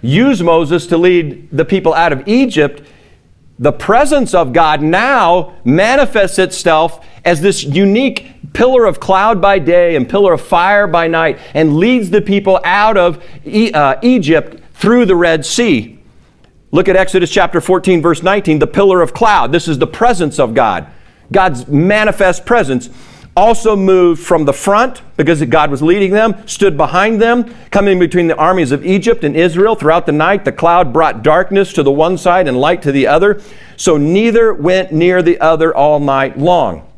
use 0.00 0.42
Moses 0.42 0.86
to 0.86 0.96
lead 0.96 1.50
the 1.50 1.64
people 1.64 1.92
out 1.92 2.12
of 2.12 2.26
Egypt, 2.26 2.82
the 3.58 3.72
presence 3.72 4.34
of 4.34 4.52
God 4.52 4.82
now 4.82 5.54
manifests 5.64 6.38
itself 6.38 7.04
as 7.24 7.40
this 7.40 7.64
unique 7.64 8.52
pillar 8.52 8.84
of 8.84 9.00
cloud 9.00 9.40
by 9.40 9.58
day 9.58 9.96
and 9.96 10.08
pillar 10.08 10.34
of 10.34 10.40
fire 10.40 10.86
by 10.86 11.08
night 11.08 11.38
and 11.54 11.76
leads 11.76 12.10
the 12.10 12.22
people 12.22 12.60
out 12.64 12.96
of 12.96 13.22
e- 13.44 13.72
uh, 13.72 13.96
Egypt 14.02 14.62
through 14.76 15.06
the 15.06 15.16
Red 15.16 15.44
Sea. 15.44 15.98
Look 16.70 16.88
at 16.88 16.96
Exodus 16.96 17.30
chapter 17.30 17.60
14, 17.60 18.02
verse 18.02 18.22
19, 18.22 18.58
the 18.58 18.66
pillar 18.66 19.02
of 19.02 19.12
cloud. 19.12 19.52
This 19.52 19.68
is 19.68 19.78
the 19.78 19.86
presence 19.86 20.38
of 20.38 20.54
God, 20.54 20.86
God's 21.32 21.66
manifest 21.66 22.46
presence 22.46 22.90
also 23.36 23.76
moved 23.76 24.22
from 24.22 24.46
the 24.46 24.52
front 24.52 25.02
because 25.16 25.42
God 25.44 25.70
was 25.70 25.82
leading 25.82 26.10
them, 26.10 26.46
stood 26.46 26.76
behind 26.76 27.20
them, 27.20 27.54
coming 27.70 27.98
between 27.98 28.28
the 28.28 28.36
armies 28.36 28.72
of 28.72 28.84
Egypt 28.84 29.24
and 29.24 29.36
Israel 29.36 29.74
throughout 29.74 30.06
the 30.06 30.12
night. 30.12 30.46
The 30.46 30.52
cloud 30.52 30.92
brought 30.92 31.22
darkness 31.22 31.72
to 31.74 31.82
the 31.82 31.92
one 31.92 32.16
side 32.16 32.48
and 32.48 32.58
light 32.58 32.80
to 32.82 32.92
the 32.92 33.06
other, 33.06 33.42
so 33.76 33.98
neither 33.98 34.54
went 34.54 34.90
near 34.90 35.20
the 35.22 35.38
other 35.38 35.76
all 35.76 36.00
night 36.00 36.38
long. 36.38 36.90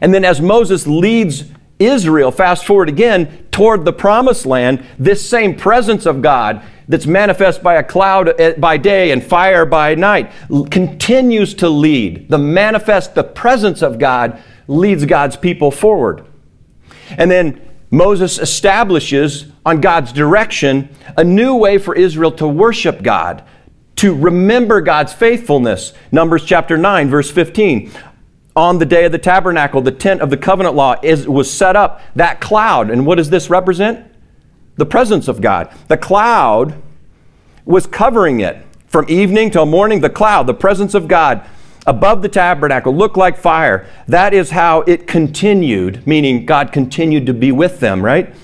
And 0.00 0.14
then 0.14 0.24
as 0.24 0.40
Moses 0.40 0.86
leads 0.86 1.44
Israel, 1.78 2.30
fast 2.30 2.64
forward 2.64 2.88
again, 2.88 3.46
toward 3.52 3.84
the 3.84 3.92
promised 3.92 4.46
land, 4.46 4.84
this 4.98 5.28
same 5.28 5.56
presence 5.56 6.06
of 6.06 6.22
God 6.22 6.62
that's 6.88 7.06
manifest 7.06 7.62
by 7.62 7.74
a 7.74 7.82
cloud 7.82 8.40
eh, 8.40 8.54
by 8.58 8.76
day 8.76 9.10
and 9.10 9.22
fire 9.22 9.66
by 9.66 9.94
night 9.94 10.32
continues 10.70 11.54
to 11.54 11.68
lead. 11.68 12.28
The 12.28 12.38
manifest, 12.38 13.14
the 13.14 13.24
presence 13.24 13.82
of 13.82 13.98
God 13.98 14.42
leads 14.66 15.04
God's 15.04 15.36
people 15.36 15.70
forward. 15.70 16.24
And 17.16 17.30
then 17.30 17.60
Moses 17.90 18.38
establishes 18.38 19.46
on 19.64 19.80
God's 19.80 20.12
direction 20.12 20.88
a 21.16 21.24
new 21.24 21.54
way 21.56 21.78
for 21.78 21.94
Israel 21.94 22.32
to 22.32 22.46
worship 22.46 23.02
God, 23.02 23.44
to 23.96 24.14
remember 24.14 24.80
God's 24.80 25.12
faithfulness. 25.12 25.92
Numbers 26.12 26.44
chapter 26.44 26.76
9, 26.76 27.08
verse 27.08 27.30
15. 27.30 27.90
On 28.58 28.78
the 28.78 28.86
day 28.86 29.04
of 29.04 29.12
the 29.12 29.18
tabernacle, 29.18 29.80
the 29.80 29.92
tent 29.92 30.20
of 30.20 30.30
the 30.30 30.36
covenant 30.36 30.74
law 30.74 30.96
is, 31.00 31.28
was 31.28 31.48
set 31.48 31.76
up, 31.76 32.00
that 32.16 32.40
cloud. 32.40 32.90
And 32.90 33.06
what 33.06 33.14
does 33.14 33.30
this 33.30 33.48
represent? 33.48 34.04
The 34.74 34.84
presence 34.84 35.28
of 35.28 35.40
God. 35.40 35.72
The 35.86 35.96
cloud 35.96 36.74
was 37.64 37.86
covering 37.86 38.40
it. 38.40 38.66
From 38.88 39.06
evening 39.08 39.52
till 39.52 39.64
morning, 39.64 40.00
the 40.00 40.10
cloud, 40.10 40.48
the 40.48 40.54
presence 40.54 40.94
of 40.94 41.06
God 41.06 41.46
above 41.86 42.20
the 42.20 42.28
tabernacle 42.28 42.92
looked 42.92 43.16
like 43.16 43.38
fire. 43.38 43.86
That 44.08 44.34
is 44.34 44.50
how 44.50 44.80
it 44.88 45.06
continued, 45.06 46.04
meaning 46.04 46.44
God 46.44 46.72
continued 46.72 47.26
to 47.26 47.34
be 47.34 47.52
with 47.52 47.78
them, 47.78 48.04
right? 48.04 48.34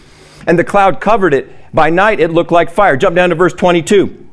And 0.47 0.57
the 0.57 0.63
cloud 0.63 1.01
covered 1.01 1.35
it. 1.35 1.51
By 1.75 1.91
night, 1.91 2.21
it 2.21 2.31
looked 2.31 2.53
like 2.53 2.71
fire. 2.71 2.97
Jump 2.97 3.17
down 3.17 3.31
to 3.31 3.35
verse 3.35 3.53
22. 3.53 4.24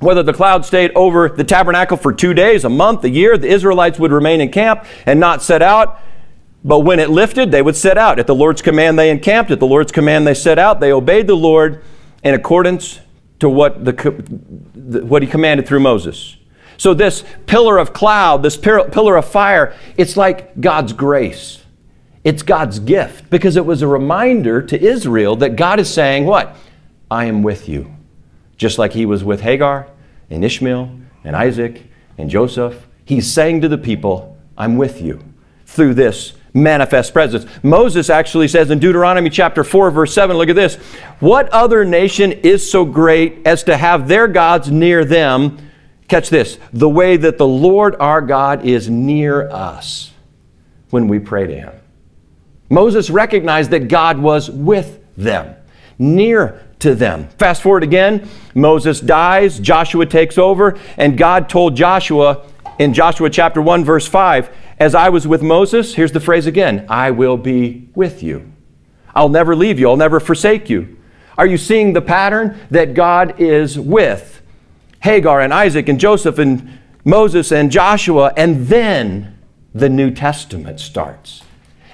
Whether 0.00 0.22
the 0.22 0.32
cloud 0.32 0.64
stayed 0.64 0.92
over 0.94 1.28
the 1.28 1.44
tabernacle 1.44 1.96
for 1.96 2.12
two 2.12 2.32
days, 2.32 2.64
a 2.64 2.68
month, 2.68 3.02
a 3.04 3.10
year, 3.10 3.36
the 3.36 3.48
Israelites 3.48 3.98
would 3.98 4.12
remain 4.12 4.40
in 4.40 4.50
camp 4.50 4.84
and 5.06 5.18
not 5.18 5.42
set 5.42 5.60
out. 5.60 6.00
But 6.64 6.80
when 6.80 7.00
it 7.00 7.10
lifted, 7.10 7.50
they 7.50 7.62
would 7.62 7.76
set 7.76 7.98
out. 7.98 8.18
At 8.18 8.26
the 8.26 8.34
Lord's 8.34 8.62
command, 8.62 8.98
they 8.98 9.10
encamped. 9.10 9.50
At 9.50 9.58
the 9.58 9.66
Lord's 9.66 9.90
command, 9.90 10.26
they 10.26 10.34
set 10.34 10.58
out. 10.58 10.80
They 10.80 10.92
obeyed 10.92 11.26
the 11.26 11.36
Lord 11.36 11.82
in 12.22 12.34
accordance 12.34 13.00
to 13.40 13.48
what, 13.48 13.84
the, 13.84 13.92
what 15.04 15.22
he 15.22 15.28
commanded 15.28 15.66
through 15.66 15.80
Moses. 15.80 16.36
So, 16.76 16.94
this 16.94 17.24
pillar 17.46 17.78
of 17.78 17.92
cloud, 17.92 18.44
this 18.44 18.56
pillar 18.56 19.16
of 19.16 19.24
fire, 19.28 19.74
it's 19.96 20.16
like 20.16 20.60
God's 20.60 20.92
grace. 20.92 21.64
It's 22.22 22.42
God's 22.42 22.78
gift 22.78 23.30
because 23.30 23.56
it 23.56 23.64
was 23.64 23.82
a 23.82 23.88
reminder 23.88 24.62
to 24.62 24.80
Israel 24.80 25.34
that 25.36 25.56
God 25.56 25.80
is 25.80 25.92
saying, 25.92 26.24
What? 26.24 26.56
I 27.10 27.24
am 27.24 27.42
with 27.42 27.68
you. 27.68 27.97
Just 28.58 28.78
like 28.78 28.92
he 28.92 29.06
was 29.06 29.24
with 29.24 29.40
Hagar 29.40 29.88
and 30.28 30.44
Ishmael 30.44 30.90
and 31.24 31.34
Isaac 31.34 31.84
and 32.18 32.28
Joseph. 32.28 32.86
He's 33.04 33.30
saying 33.30 33.62
to 33.62 33.68
the 33.68 33.78
people, 33.78 34.36
I'm 34.56 34.76
with 34.76 35.00
you 35.00 35.24
through 35.64 35.94
this 35.94 36.34
manifest 36.52 37.12
presence. 37.12 37.46
Moses 37.62 38.10
actually 38.10 38.48
says 38.48 38.70
in 38.70 38.78
Deuteronomy 38.78 39.30
chapter 39.30 39.64
4, 39.64 39.90
verse 39.90 40.12
7, 40.12 40.36
look 40.36 40.48
at 40.48 40.56
this. 40.56 40.76
What 41.20 41.48
other 41.50 41.84
nation 41.84 42.32
is 42.32 42.68
so 42.68 42.84
great 42.84 43.46
as 43.46 43.62
to 43.64 43.76
have 43.76 44.08
their 44.08 44.28
gods 44.28 44.70
near 44.70 45.04
them? 45.04 45.58
Catch 46.08 46.30
this 46.30 46.58
the 46.72 46.88
way 46.88 47.16
that 47.18 47.38
the 47.38 47.46
Lord 47.46 47.94
our 48.00 48.20
God 48.20 48.64
is 48.64 48.88
near 48.88 49.48
us 49.50 50.12
when 50.90 51.06
we 51.06 51.18
pray 51.18 51.46
to 51.46 51.54
Him. 51.54 51.72
Moses 52.70 53.10
recognized 53.10 53.70
that 53.70 53.88
God 53.88 54.18
was 54.18 54.50
with 54.50 55.04
them, 55.16 55.54
near 55.98 56.66
to 56.80 56.94
them. 56.94 57.28
Fast 57.38 57.62
forward 57.62 57.82
again, 57.82 58.28
Moses 58.54 59.00
dies, 59.00 59.58
Joshua 59.58 60.06
takes 60.06 60.38
over, 60.38 60.78
and 60.96 61.18
God 61.18 61.48
told 61.48 61.76
Joshua 61.76 62.46
in 62.78 62.94
Joshua 62.94 63.28
chapter 63.30 63.60
1, 63.60 63.84
verse 63.84 64.06
5, 64.06 64.50
As 64.78 64.94
I 64.94 65.08
was 65.08 65.26
with 65.26 65.42
Moses, 65.42 65.94
here's 65.94 66.12
the 66.12 66.20
phrase 66.20 66.46
again 66.46 66.86
I 66.88 67.10
will 67.10 67.36
be 67.36 67.88
with 67.94 68.22
you. 68.22 68.52
I'll 69.14 69.28
never 69.28 69.56
leave 69.56 69.78
you, 69.78 69.88
I'll 69.88 69.96
never 69.96 70.20
forsake 70.20 70.70
you. 70.70 70.96
Are 71.36 71.46
you 71.46 71.58
seeing 71.58 71.92
the 71.92 72.02
pattern 72.02 72.58
that 72.70 72.94
God 72.94 73.40
is 73.40 73.78
with? 73.78 74.42
Hagar 75.00 75.40
and 75.40 75.54
Isaac 75.54 75.88
and 75.88 76.00
Joseph 76.00 76.38
and 76.38 76.78
Moses 77.04 77.52
and 77.52 77.70
Joshua, 77.70 78.32
and 78.36 78.66
then 78.66 79.38
the 79.74 79.88
New 79.88 80.10
Testament 80.10 80.80
starts. 80.80 81.42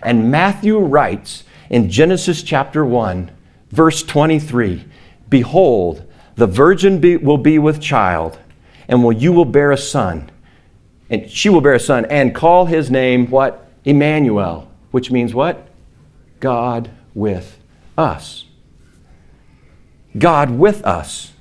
And 0.03 0.31
Matthew 0.31 0.79
writes 0.79 1.45
in 1.71 1.91
Genesis 1.91 2.43
chapter 2.43 2.85
1, 2.85 3.31
verse 3.75 4.03
23 4.03 4.85
Behold, 5.29 6.05
the 6.37 6.47
virgin 6.47 7.01
be, 7.01 7.17
will 7.17 7.39
be 7.39 7.59
with 7.59 7.81
child, 7.81 8.39
and 8.89 9.03
will, 9.03 9.13
you 9.13 9.33
will 9.33 9.45
bear 9.45 9.71
a 9.71 9.77
son, 9.77 10.31
and 11.11 11.31
she 11.31 11.49
will 11.49 11.61
bear 11.61 11.75
a 11.75 11.81
son, 11.81 12.05
and 12.07 12.35
call 12.35 12.67
his 12.67 12.91
name 12.91 13.29
what? 13.31 13.69
Emmanuel, 13.85 14.71
which 14.91 15.11
means 15.11 15.35
what? 15.35 15.69
God 16.41 16.91
with 17.15 17.59
us. 17.97 18.45
God 20.17 20.51
with 20.51 20.85
us 20.85 21.35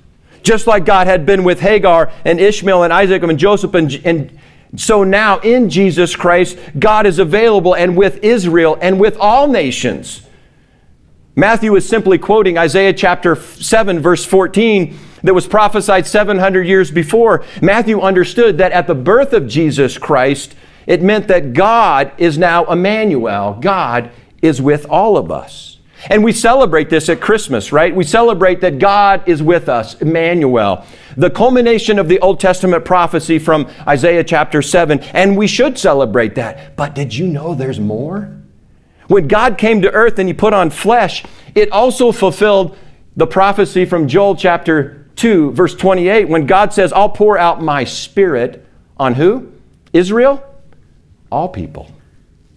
just 0.44 0.66
like 0.66 0.84
God 0.84 1.06
had 1.08 1.26
been 1.26 1.42
with 1.42 1.58
Hagar 1.58 2.12
and 2.24 2.38
Ishmael 2.38 2.84
and 2.84 2.92
Isaac 2.92 3.22
and 3.22 3.38
Joseph 3.38 3.74
and, 3.74 3.92
and 4.04 4.38
so 4.76 5.02
now 5.02 5.38
in 5.38 5.70
Jesus 5.70 6.14
Christ, 6.14 6.58
God 6.78 7.06
is 7.06 7.18
available 7.18 7.74
and 7.74 7.96
with 7.96 8.22
Israel 8.22 8.76
and 8.80 9.00
with 9.00 9.16
all 9.18 9.48
nations. 9.48 10.23
Matthew 11.36 11.74
is 11.74 11.88
simply 11.88 12.16
quoting 12.18 12.56
Isaiah 12.56 12.92
chapter 12.92 13.34
7, 13.34 13.98
verse 13.98 14.24
14, 14.24 14.96
that 15.24 15.34
was 15.34 15.48
prophesied 15.48 16.06
700 16.06 16.62
years 16.62 16.92
before. 16.92 17.44
Matthew 17.60 18.00
understood 18.00 18.58
that 18.58 18.70
at 18.70 18.86
the 18.86 18.94
birth 18.94 19.32
of 19.32 19.48
Jesus 19.48 19.98
Christ, 19.98 20.54
it 20.86 21.02
meant 21.02 21.26
that 21.28 21.52
God 21.52 22.12
is 22.18 22.38
now 22.38 22.64
Emmanuel. 22.66 23.58
God 23.60 24.12
is 24.42 24.62
with 24.62 24.86
all 24.88 25.16
of 25.16 25.32
us. 25.32 25.78
And 26.10 26.22
we 26.22 26.32
celebrate 26.32 26.90
this 26.90 27.08
at 27.08 27.20
Christmas, 27.20 27.72
right? 27.72 27.94
We 27.94 28.04
celebrate 28.04 28.60
that 28.60 28.78
God 28.78 29.26
is 29.26 29.42
with 29.42 29.68
us, 29.68 30.00
Emmanuel, 30.02 30.86
the 31.16 31.30
culmination 31.30 31.98
of 31.98 32.08
the 32.08 32.20
Old 32.20 32.38
Testament 32.38 32.84
prophecy 32.84 33.38
from 33.38 33.68
Isaiah 33.88 34.22
chapter 34.22 34.60
7. 34.60 35.00
And 35.00 35.36
we 35.36 35.46
should 35.46 35.78
celebrate 35.78 36.34
that. 36.34 36.76
But 36.76 36.94
did 36.94 37.14
you 37.14 37.26
know 37.26 37.54
there's 37.54 37.80
more? 37.80 38.43
When 39.08 39.28
God 39.28 39.58
came 39.58 39.82
to 39.82 39.90
earth 39.92 40.18
and 40.18 40.28
he 40.28 40.32
put 40.32 40.52
on 40.52 40.70
flesh, 40.70 41.24
it 41.54 41.70
also 41.70 42.12
fulfilled 42.12 42.76
the 43.16 43.26
prophecy 43.26 43.84
from 43.84 44.08
Joel 44.08 44.36
chapter 44.36 45.06
2, 45.16 45.52
verse 45.52 45.74
28, 45.74 46.28
when 46.28 46.46
God 46.46 46.72
says, 46.72 46.92
I'll 46.92 47.08
pour 47.08 47.38
out 47.38 47.62
my 47.62 47.84
spirit 47.84 48.66
on 48.96 49.14
who? 49.14 49.52
Israel? 49.92 50.44
All 51.30 51.48
people, 51.48 51.90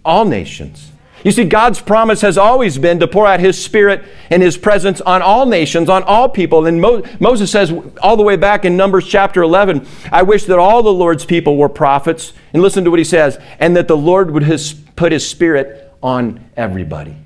all 0.04 0.24
nations. 0.24 0.90
You 1.24 1.32
see, 1.32 1.44
God's 1.44 1.80
promise 1.80 2.20
has 2.20 2.38
always 2.38 2.78
been 2.78 3.00
to 3.00 3.08
pour 3.08 3.26
out 3.26 3.40
His 3.40 3.62
Spirit 3.62 4.04
and 4.30 4.40
His 4.40 4.56
presence 4.56 5.00
on 5.00 5.20
all 5.20 5.46
nations, 5.46 5.88
on 5.88 6.04
all 6.04 6.28
people. 6.28 6.66
And 6.66 6.80
Mo- 6.80 7.02
Moses 7.18 7.50
says, 7.50 7.72
all 8.00 8.16
the 8.16 8.22
way 8.22 8.36
back 8.36 8.64
in 8.64 8.76
Numbers 8.76 9.06
chapter 9.06 9.42
11, 9.42 9.86
I 10.12 10.22
wish 10.22 10.44
that 10.44 10.58
all 10.58 10.82
the 10.82 10.92
Lord's 10.92 11.24
people 11.24 11.56
were 11.56 11.68
prophets. 11.68 12.32
And 12.52 12.62
listen 12.62 12.84
to 12.84 12.90
what 12.90 13.00
he 13.00 13.04
says, 13.04 13.38
and 13.58 13.76
that 13.76 13.88
the 13.88 13.96
Lord 13.96 14.30
would 14.30 14.44
his, 14.44 14.74
put 14.94 15.10
His 15.10 15.28
Spirit 15.28 15.87
on 16.02 16.44
everybody. 16.56 17.16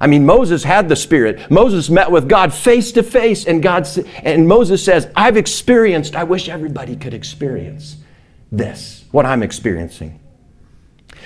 I 0.00 0.06
mean, 0.06 0.26
Moses 0.26 0.64
had 0.64 0.88
the 0.88 0.96
Spirit. 0.96 1.50
Moses 1.50 1.88
met 1.88 2.10
with 2.10 2.28
God 2.28 2.52
face 2.52 2.92
to 2.92 3.02
face, 3.02 3.46
and 3.46 3.62
God 3.62 3.88
and 4.22 4.46
Moses 4.46 4.84
says, 4.84 5.08
"I've 5.16 5.36
experienced. 5.36 6.14
I 6.14 6.24
wish 6.24 6.48
everybody 6.48 6.96
could 6.96 7.14
experience 7.14 7.96
this, 8.52 9.04
what 9.12 9.24
I'm 9.24 9.42
experiencing." 9.42 10.18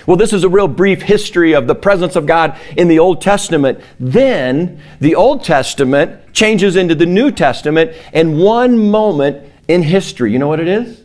Well, 0.07 0.16
this 0.16 0.33
is 0.33 0.45
a 0.45 0.49
real 0.49 0.68
brief 0.68 1.02
history 1.02 1.54
of 1.54 1.66
the 1.66 1.75
presence 1.75 2.14
of 2.14 2.25
God 2.25 2.57
in 2.76 2.88
the 2.88 2.99
Old 2.99 3.21
Testament. 3.21 3.80
Then 3.99 4.78
the 5.00 5.14
Old 5.14 5.45
Testament 5.45 6.33
changes 6.33 6.76
into 6.76 6.95
the 6.95 7.04
New 7.04 7.30
Testament 7.30 7.92
in 8.12 8.38
one 8.38 8.90
moment 8.90 9.38
in 9.66 9.83
history. 9.83 10.33
You 10.33 10.38
know 10.38 10.49
what 10.49 10.61
it 10.61 10.68
is? 10.68 11.02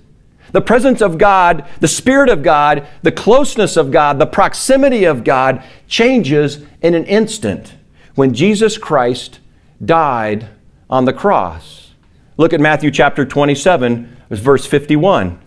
The 0.53 0.61
presence 0.61 1.01
of 1.01 1.17
God, 1.17 1.67
the 1.79 1.87
Spirit 1.87 2.29
of 2.29 2.41
God, 2.41 2.87
the 3.01 3.11
closeness 3.11 3.75
of 3.75 3.91
God, 3.91 4.19
the 4.19 4.25
proximity 4.25 5.03
of 5.03 5.23
God 5.23 5.63
changes 5.87 6.59
in 6.81 6.93
an 6.95 7.05
instant 7.05 7.73
when 8.15 8.33
Jesus 8.33 8.77
Christ 8.77 9.39
died 9.83 10.47
on 10.89 11.05
the 11.05 11.13
cross. 11.13 11.91
Look 12.37 12.53
at 12.53 12.59
Matthew 12.59 12.91
chapter 12.91 13.25
27, 13.25 14.15
verse 14.29 14.65
51. 14.65 15.39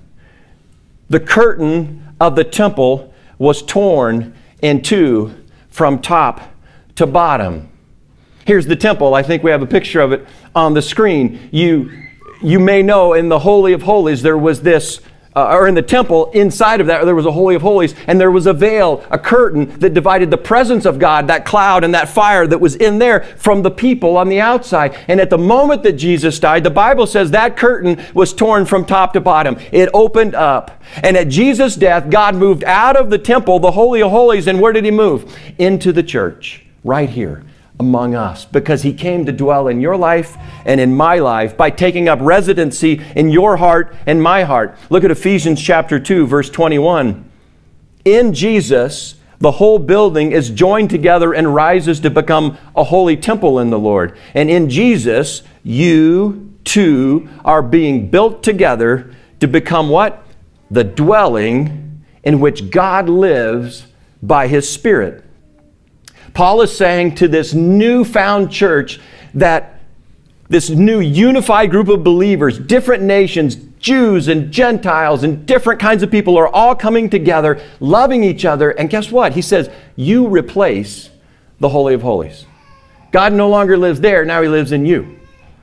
The 1.08 1.20
curtain 1.20 2.14
of 2.20 2.34
the 2.34 2.44
temple 2.44 3.14
was 3.38 3.62
torn 3.62 4.34
in 4.60 4.82
two 4.82 5.34
from 5.68 6.00
top 6.00 6.40
to 6.96 7.06
bottom. 7.06 7.70
Here's 8.44 8.66
the 8.66 8.76
temple. 8.76 9.14
I 9.14 9.22
think 9.22 9.42
we 9.42 9.50
have 9.50 9.62
a 9.62 9.66
picture 9.66 10.00
of 10.00 10.12
it 10.12 10.26
on 10.54 10.75
the 10.75 10.82
screen. 10.82 11.48
You, 11.52 12.05
you 12.43 12.61
may 12.61 12.83
know 12.83 13.12
in 13.14 13.28
the 13.28 13.38
Holy 13.38 13.73
of 13.73 13.83
Holies 13.83 14.23
there 14.23 14.38
was 14.38 14.62
this 14.62 15.00
uh, 15.37 15.55
or 15.55 15.69
in 15.69 15.75
the 15.75 15.83
temple, 15.83 16.31
inside 16.31 16.81
of 16.81 16.87
that, 16.87 17.05
there 17.05 17.14
was 17.14 17.26
a 17.26 17.31
Holy 17.31 17.55
of 17.55 17.61
Holies, 17.61 17.95
and 18.07 18.19
there 18.19 18.31
was 18.31 18.47
a 18.47 18.55
veil, 18.55 19.05
a 19.11 19.19
curtain 19.19 19.78
that 19.81 19.93
divided 19.93 20.31
the 20.31 20.38
presence 20.38 20.87
of 20.87 20.99
God, 20.99 21.26
that 21.26 21.45
cloud 21.45 21.85
and 21.85 21.93
that 21.93 22.09
fire 22.09 22.47
that 22.47 22.59
was 22.59 22.75
in 22.76 22.99
there, 22.99 23.21
from 23.37 23.61
the 23.61 23.71
people 23.71 24.16
on 24.16 24.31
the 24.31 24.40
outside. 24.40 24.99
And 25.09 25.21
at 25.21 25.28
the 25.28 25.37
moment 25.37 25.83
that 25.83 25.93
Jesus 25.93 26.40
died, 26.40 26.64
the 26.64 26.71
Bible 26.71 27.07
says 27.07 27.33
that 27.33 27.55
curtain 27.55 28.02
was 28.14 28.33
torn 28.33 28.64
from 28.64 28.87
top 28.87 29.12
to 29.12 29.21
bottom. 29.21 29.59
It 29.73 29.90
opened 29.93 30.35
up. 30.35 30.83
And 31.02 31.19
at 31.19 31.28
Jesus' 31.28 31.76
death, 31.76 32.09
God 32.09 32.35
moved 32.35 32.64
out 32.64 32.97
of 32.97 33.11
the 33.11 33.19
temple, 33.19 33.59
the 33.59 33.73
Holy 33.73 34.00
of 34.00 34.11
Holies, 34.11 34.47
and 34.47 34.59
where 34.59 34.73
did 34.73 34.87
He 34.87 34.90
move? 34.90 35.37
Into 35.59 35.93
the 35.93 36.02
church, 36.02 36.64
right 36.83 37.11
here 37.11 37.45
among 37.78 38.14
us 38.14 38.45
because 38.45 38.83
he 38.83 38.92
came 38.92 39.26
to 39.26 39.33
dwell 39.33 39.68
in 39.68 39.80
your 39.80 39.97
life 39.97 40.37
and 40.64 40.80
in 40.80 40.97
my 40.97 41.18
life 41.18 41.56
by 41.56 41.71
taking 41.71 42.09
up 42.09 42.18
residency 42.23 43.02
in 43.14 43.30
your 43.30 43.59
heart 43.59 43.95
and 44.06 44.23
my 44.23 44.45
heart. 44.45 44.76
Look 44.88 45.04
at 45.04 45.11
Ephesians 45.11 45.61
chapter 45.61 46.00
2 46.00 46.26
verse 46.26 46.49
21. 46.49 47.30
In 48.04 48.33
Jesus, 48.33 49.16
the 49.38 49.52
whole 49.52 49.78
building 49.78 50.33
is 50.33 50.49
joined 50.49 50.88
together 50.88 51.35
and 51.35 51.54
rises 51.54 52.00
to 52.00 52.11
become 52.11 52.56
a 52.75 52.85
holy 52.85 53.16
temple 53.16 53.59
in 53.59 53.71
the 53.71 53.78
Lord. 53.78 54.16
And 54.33 54.49
in 54.49 54.71
Jesus, 54.71 55.42
you 55.62 56.54
too 56.64 57.28
are 57.45 57.62
being 57.62 58.09
built 58.09 58.42
together 58.42 59.14
to 59.40 59.47
become 59.47 59.90
what? 59.90 60.25
The 60.71 60.85
dwelling 60.85 62.02
in 62.25 62.40
which 62.40 62.71
God 62.71 63.09
lives 63.09 63.87
by 64.23 64.49
his 64.49 64.68
Spirit. 64.68 65.25
Paul 66.37 66.61
is 66.61 66.76
saying 66.76 67.14
to 67.14 67.28
this 67.28 67.55
newfound 67.55 68.52
church 68.52 69.00
that 69.33 69.81
this 70.50 70.69
new 70.69 71.00
unified 71.00 71.71
group 71.71 71.88
of 71.88 72.05
believers, 72.05 72.59
different 72.59 73.02
nations, 73.02 73.57
Jews 73.78 74.28
and 74.28 74.52
Gentiles 74.52 75.25
and 75.25 75.47
different 75.47 75.81
kinds 75.81 76.02
of 76.02 76.11
people 76.11 76.37
are 76.37 76.49
all 76.49 76.75
coming 76.75 77.09
together, 77.09 77.59
loving 77.81 78.23
each 78.23 78.45
other. 78.45 78.73
And 78.73 78.90
guess 78.90 79.11
what? 79.11 79.33
He 79.33 79.40
says, 79.40 79.71
You 79.97 80.28
replace 80.28 81.09
the 81.59 81.71
Holy 81.71 81.95
of 81.95 82.02
Holies. 82.02 82.45
God 83.12 83.33
no 83.33 83.49
longer 83.49 83.78
lives 83.78 84.02
there, 84.02 84.26
now 84.26 84.43
He 84.43 84.49
lives 84.49 84.73
in 84.73 84.85
you. 84.85 85.19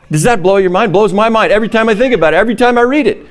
Does 0.09 0.23
that 0.23 0.41
blow 0.41 0.57
your 0.57 0.71
mind? 0.71 0.91
Blows 0.91 1.13
my 1.13 1.29
mind 1.29 1.51
every 1.51 1.69
time 1.69 1.87
I 1.87 1.93
think 1.93 2.15
about 2.15 2.33
it, 2.33 2.37
every 2.37 2.55
time 2.55 2.79
I 2.79 2.81
read 2.81 3.05
it 3.05 3.27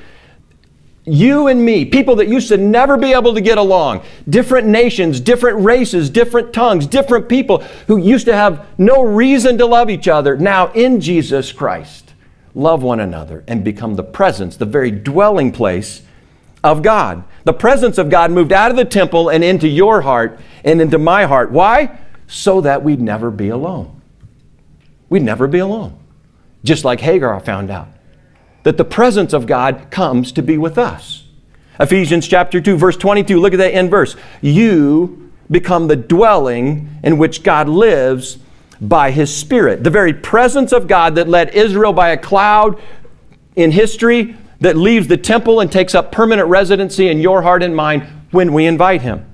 you 1.04 1.48
and 1.48 1.64
me, 1.64 1.84
people 1.84 2.16
that 2.16 2.28
used 2.28 2.48
to 2.48 2.56
never 2.56 2.96
be 2.96 3.12
able 3.12 3.34
to 3.34 3.40
get 3.40 3.58
along, 3.58 4.02
different 4.28 4.68
nations, 4.68 5.18
different 5.18 5.64
races, 5.64 6.08
different 6.08 6.52
tongues, 6.52 6.86
different 6.86 7.28
people 7.28 7.58
who 7.88 7.96
used 7.96 8.26
to 8.26 8.34
have 8.34 8.66
no 8.78 9.02
reason 9.02 9.58
to 9.58 9.66
love 9.66 9.90
each 9.90 10.06
other, 10.06 10.36
now 10.36 10.70
in 10.72 11.00
Jesus 11.00 11.50
Christ, 11.50 12.14
love 12.54 12.82
one 12.82 13.00
another 13.00 13.42
and 13.48 13.64
become 13.64 13.96
the 13.96 14.04
presence, 14.04 14.56
the 14.56 14.64
very 14.64 14.92
dwelling 14.92 15.50
place 15.50 16.02
of 16.62 16.82
God. 16.82 17.24
The 17.44 17.52
presence 17.52 17.98
of 17.98 18.08
God 18.08 18.30
moved 18.30 18.52
out 18.52 18.70
of 18.70 18.76
the 18.76 18.84
temple 18.84 19.28
and 19.28 19.42
into 19.42 19.66
your 19.66 20.02
heart 20.02 20.38
and 20.62 20.80
into 20.80 20.98
my 20.98 21.24
heart. 21.24 21.50
Why? 21.50 21.98
So 22.28 22.60
that 22.60 22.84
we'd 22.84 23.00
never 23.00 23.32
be 23.32 23.48
alone. 23.48 24.00
We'd 25.08 25.24
never 25.24 25.48
be 25.48 25.58
alone. 25.58 25.98
Just 26.62 26.84
like 26.84 27.00
Hagar 27.00 27.40
found 27.40 27.70
out 27.70 27.88
that 28.62 28.76
the 28.76 28.84
presence 28.84 29.32
of 29.32 29.46
God 29.46 29.88
comes 29.90 30.32
to 30.32 30.42
be 30.42 30.58
with 30.58 30.78
us. 30.78 31.24
Ephesians 31.80 32.28
chapter 32.28 32.60
2, 32.60 32.76
verse 32.76 32.96
22, 32.96 33.40
look 33.40 33.54
at 33.54 33.58
that 33.58 33.74
end 33.74 33.90
verse. 33.90 34.14
You 34.40 35.32
become 35.50 35.88
the 35.88 35.96
dwelling 35.96 36.88
in 37.02 37.18
which 37.18 37.42
God 37.42 37.68
lives 37.68 38.38
by 38.80 39.10
His 39.10 39.34
Spirit. 39.34 39.84
The 39.84 39.90
very 39.90 40.14
presence 40.14 40.72
of 40.72 40.86
God 40.86 41.14
that 41.16 41.28
led 41.28 41.50
Israel 41.54 41.92
by 41.92 42.10
a 42.10 42.16
cloud 42.16 42.80
in 43.56 43.70
history 43.70 44.36
that 44.60 44.76
leaves 44.76 45.08
the 45.08 45.16
temple 45.16 45.60
and 45.60 45.70
takes 45.70 45.94
up 45.94 46.12
permanent 46.12 46.48
residency 46.48 47.08
in 47.08 47.20
your 47.20 47.42
heart 47.42 47.62
and 47.62 47.74
mind 47.74 48.04
when 48.30 48.52
we 48.52 48.66
invite 48.66 49.02
Him. 49.02 49.26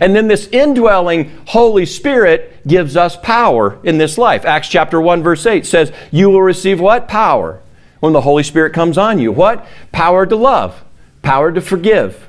And 0.00 0.14
then 0.14 0.28
this 0.28 0.46
indwelling 0.48 1.36
Holy 1.46 1.86
Spirit 1.86 2.66
gives 2.66 2.96
us 2.96 3.16
power 3.16 3.78
in 3.84 3.98
this 3.98 4.18
life. 4.18 4.44
Acts 4.44 4.68
chapter 4.68 5.00
1, 5.00 5.22
verse 5.22 5.46
8 5.46 5.66
says, 5.66 5.92
You 6.10 6.30
will 6.30 6.42
receive 6.42 6.80
what? 6.80 7.08
Power 7.08 7.60
when 8.00 8.12
the 8.12 8.22
Holy 8.22 8.42
Spirit 8.42 8.72
comes 8.72 8.98
on 8.98 9.18
you. 9.18 9.30
What? 9.30 9.66
Power 9.92 10.26
to 10.26 10.36
love, 10.36 10.82
power 11.22 11.52
to 11.52 11.60
forgive. 11.60 12.28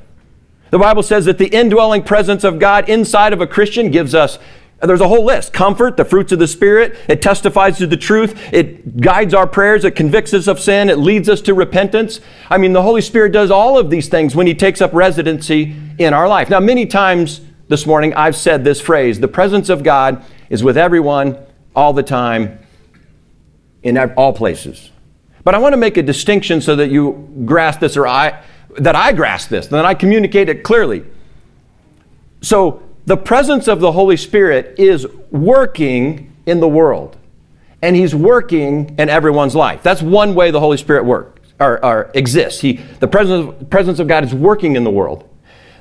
The 0.69 0.79
Bible 0.79 1.03
says 1.03 1.25
that 1.25 1.37
the 1.37 1.47
indwelling 1.47 2.03
presence 2.03 2.43
of 2.43 2.59
God 2.59 2.87
inside 2.87 3.33
of 3.33 3.41
a 3.41 3.47
Christian 3.47 3.91
gives 3.91 4.15
us 4.15 4.39
there's 4.87 5.01
a 5.01 5.07
whole 5.07 5.25
list 5.25 5.53
comfort, 5.53 5.95
the 5.95 6.05
fruits 6.05 6.31
of 6.31 6.39
the 6.39 6.47
Spirit. 6.47 6.97
It 7.07 7.21
testifies 7.21 7.77
to 7.77 7.85
the 7.85 7.97
truth. 7.97 8.35
It 8.51 8.99
guides 8.99 9.33
our 9.33 9.45
prayers. 9.45 9.85
It 9.85 9.95
convicts 9.95 10.33
us 10.33 10.47
of 10.47 10.59
sin. 10.59 10.89
It 10.89 10.97
leads 10.97 11.29
us 11.29 11.39
to 11.41 11.53
repentance. 11.53 12.19
I 12.49 12.57
mean, 12.57 12.73
the 12.73 12.81
Holy 12.81 13.01
Spirit 13.01 13.31
does 13.31 13.51
all 13.51 13.77
of 13.77 13.91
these 13.91 14.09
things 14.09 14.35
when 14.35 14.47
He 14.47 14.55
takes 14.55 14.81
up 14.81 14.91
residency 14.91 15.75
in 15.99 16.15
our 16.15 16.27
life. 16.27 16.49
Now, 16.49 16.59
many 16.59 16.87
times 16.87 17.41
this 17.67 17.85
morning 17.85 18.13
I've 18.15 18.35
said 18.35 18.63
this 18.63 18.81
phrase 18.81 19.19
the 19.19 19.27
presence 19.27 19.69
of 19.69 19.83
God 19.83 20.25
is 20.49 20.63
with 20.63 20.77
everyone 20.77 21.37
all 21.75 21.93
the 21.93 22.03
time 22.03 22.59
in 23.83 23.97
all 23.97 24.33
places. 24.33 24.89
But 25.43 25.55
I 25.55 25.57
want 25.57 25.73
to 25.73 25.77
make 25.77 25.97
a 25.97 26.03
distinction 26.03 26.61
so 26.61 26.75
that 26.75 26.89
you 26.89 27.29
grasp 27.45 27.79
this, 27.79 27.97
or 27.97 28.07
I, 28.07 28.43
that 28.77 28.95
I 28.95 29.11
grasp 29.13 29.49
this, 29.49 29.65
and 29.65 29.75
that 29.75 29.85
I 29.85 29.93
communicate 29.93 30.49
it 30.49 30.63
clearly. 30.63 31.03
So, 32.41 32.83
the 33.05 33.17
presence 33.17 33.67
of 33.67 33.79
the 33.79 33.91
Holy 33.91 34.17
Spirit 34.17 34.75
is 34.77 35.07
working 35.31 36.31
in 36.45 36.59
the 36.59 36.67
world, 36.67 37.17
and 37.81 37.95
He's 37.95 38.13
working 38.13 38.95
in 38.99 39.09
everyone's 39.09 39.55
life. 39.55 39.81
That's 39.81 40.01
one 40.01 40.35
way 40.35 40.51
the 40.51 40.59
Holy 40.59 40.77
Spirit 40.77 41.05
works 41.05 41.51
or, 41.59 41.83
or 41.83 42.11
exists. 42.13 42.61
He, 42.61 42.73
the 42.99 43.07
presence, 43.07 43.55
presence 43.69 43.99
of 43.99 44.07
God 44.07 44.23
is 44.23 44.33
working 44.33 44.75
in 44.75 44.83
the 44.83 44.91
world. 44.91 45.27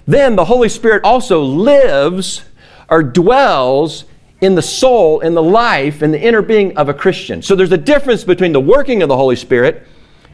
Then 0.06 0.36
the 0.36 0.46
Holy 0.46 0.68
Spirit 0.68 1.04
also 1.04 1.42
lives 1.42 2.44
or 2.88 3.02
dwells 3.02 4.04
in 4.40 4.54
the 4.54 4.62
soul, 4.62 5.20
in 5.20 5.34
the 5.34 5.42
life, 5.42 6.02
in 6.02 6.12
the 6.12 6.20
inner 6.20 6.42
being 6.42 6.76
of 6.76 6.88
a 6.88 6.94
Christian. 6.94 7.42
So 7.42 7.54
there's 7.54 7.72
a 7.72 7.78
difference 7.78 8.24
between 8.24 8.52
the 8.52 8.60
working 8.60 9.02
of 9.02 9.08
the 9.08 9.16
Holy 9.16 9.36
Spirit 9.36 9.86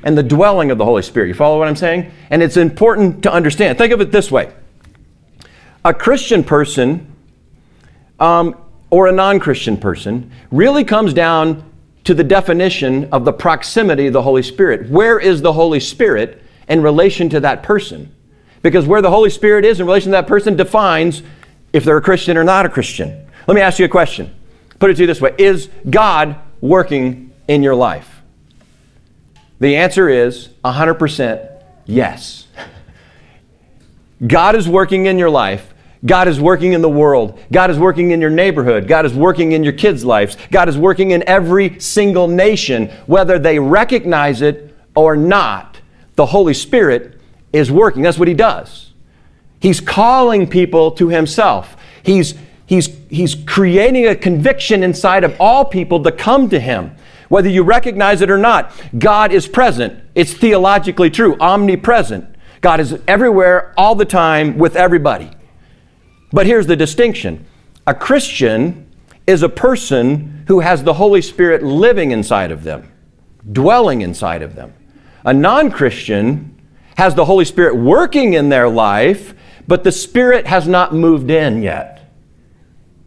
and 0.05 0.16
the 0.16 0.23
dwelling 0.23 0.71
of 0.71 0.79
the 0.79 0.85
Holy 0.85 1.03
Spirit. 1.03 1.29
You 1.29 1.35
follow 1.35 1.59
what 1.59 1.69
I'm 1.69 1.77
saying? 1.77 2.12
And 2.31 2.42
it's 2.42 2.57
important 2.57 3.23
to 3.25 3.33
understand. 3.33 3.79
Think 3.79 3.92
of 3.92 4.01
it 4.01 4.12
this 4.12 4.31
way 4.31 4.53
a 5.85 5.95
Christian 5.95 6.42
person 6.42 7.12
um, 8.19 8.57
or 8.90 9.09
a 9.09 9.12
non 9.12 9.38
Christian 9.40 9.77
person 9.77 10.31
really 10.51 10.85
comes 10.85 11.12
down 11.12 11.64
to 12.05 12.14
the 12.14 12.25
definition 12.25 13.09
of 13.12 13.25
the 13.25 13.33
proximity 13.33 14.07
of 14.07 14.12
the 14.12 14.23
Holy 14.23 14.42
Spirit. 14.42 14.88
Where 14.88 15.19
is 15.19 15.42
the 15.42 15.53
Holy 15.53 15.81
Spirit 15.81 16.42
in 16.69 16.83
relation 16.83 17.29
to 17.31 17.40
that 17.40 17.64
person? 17.64 18.14
Because 18.62 18.87
where 18.87 19.03
the 19.03 19.11
Holy 19.11 19.31
Spirit 19.31 19.64
is 19.64 19.81
in 19.81 19.87
relation 19.87 20.12
to 20.12 20.16
that 20.16 20.29
person 20.29 20.57
defines 20.57 21.23
if 21.73 21.85
they're 21.85 21.97
a 21.97 22.03
Christian 22.03 22.37
or 22.37 22.45
not 22.45 22.64
a 22.64 22.69
Christian. 22.69 23.26
Let 23.46 23.54
me 23.54 23.61
ask 23.61 23.78
you 23.78 23.85
a 23.85 23.88
question. 23.88 24.35
Put 24.78 24.90
it 24.90 24.94
to 24.94 25.02
you 25.02 25.06
this 25.06 25.20
way 25.20 25.35
Is 25.38 25.68
God 25.88 26.37
working 26.61 27.32
in 27.48 27.62
your 27.62 27.74
life? 27.74 28.11
The 29.59 29.76
answer 29.76 30.09
is 30.09 30.50
100% 30.64 31.62
yes. 31.87 32.46
God 34.26 34.54
is 34.54 34.68
working 34.68 35.06
in 35.06 35.18
your 35.18 35.30
life. 35.30 35.72
God 36.04 36.28
is 36.28 36.38
working 36.38 36.72
in 36.72 36.82
the 36.82 36.88
world. 36.88 37.38
God 37.50 37.70
is 37.70 37.78
working 37.78 38.11
in 38.11 38.20
your 38.20 38.30
neighborhood. 38.30 38.87
God 38.87 39.06
is 39.06 39.14
working 39.14 39.52
in 39.52 39.64
your 39.64 39.72
kids' 39.72 40.04
lives. 40.04 40.37
God 40.50 40.68
is 40.68 40.76
working 40.76 41.11
in 41.11 41.26
every 41.26 41.80
single 41.80 42.28
nation, 42.28 42.88
whether 43.06 43.38
they 43.38 43.59
recognize 43.59 44.42
it 44.42 44.74
or 44.94 45.16
not. 45.16 45.80
The 46.14 46.26
Holy 46.26 46.54
Spirit 46.54 47.18
is 47.52 47.72
working. 47.72 48.02
That's 48.02 48.18
what 48.18 48.28
He 48.28 48.35
does. 48.35 48.92
He's 49.59 49.80
calling 49.80 50.48
people 50.48 50.90
to 50.92 51.09
Himself. 51.09 51.76
He's 52.02 52.35
He's, 52.66 52.88
he's 53.09 53.37
creating 53.46 54.09
a 54.09 54.16
conviction 54.16 54.83
inside 54.83 55.22
of 55.24 55.37
all 55.40 55.64
people 55.64 56.02
to 56.02 56.12
come 56.12 56.48
to 56.50 56.59
Him. 56.59 56.96
Whether 57.29 57.48
you 57.48 57.62
recognize 57.62 58.20
it 58.20 58.31
or 58.31 58.38
not, 58.38 58.72
God 58.98 59.33
is 59.33 59.48
present. 59.48 60.02
It's 60.14 60.33
theologically 60.33 61.11
true, 61.11 61.37
omnipresent. 61.38 62.35
God 62.61 62.81
is 62.81 62.98
everywhere, 63.07 63.72
all 63.76 63.94
the 63.94 64.05
time, 64.05 64.59
with 64.59 64.76
everybody. 64.76 65.31
But 66.33 66.46
here's 66.46 66.66
the 66.66 66.76
distinction 66.76 67.46
a 67.87 67.94
Christian 67.94 68.90
is 69.26 69.42
a 69.42 69.48
person 69.48 70.44
who 70.48 70.61
has 70.61 70.83
the 70.83 70.94
Holy 70.94 71.22
Spirit 71.22 71.62
living 71.62 72.11
inside 72.11 72.50
of 72.50 72.64
them, 72.64 72.92
dwelling 73.52 74.02
inside 74.02 74.42
of 74.42 74.55
them. 74.57 74.72
A 75.24 75.33
non 75.33 75.70
Christian 75.70 76.61
has 76.96 77.14
the 77.14 77.24
Holy 77.24 77.44
Spirit 77.44 77.76
working 77.76 78.35
in 78.35 78.48
their 78.48 78.68
life, 78.68 79.35
but 79.68 79.85
the 79.85 79.92
Spirit 79.92 80.46
has 80.46 80.66
not 80.66 80.94
moved 80.94 81.31
in 81.31 81.62
yet 81.62 81.95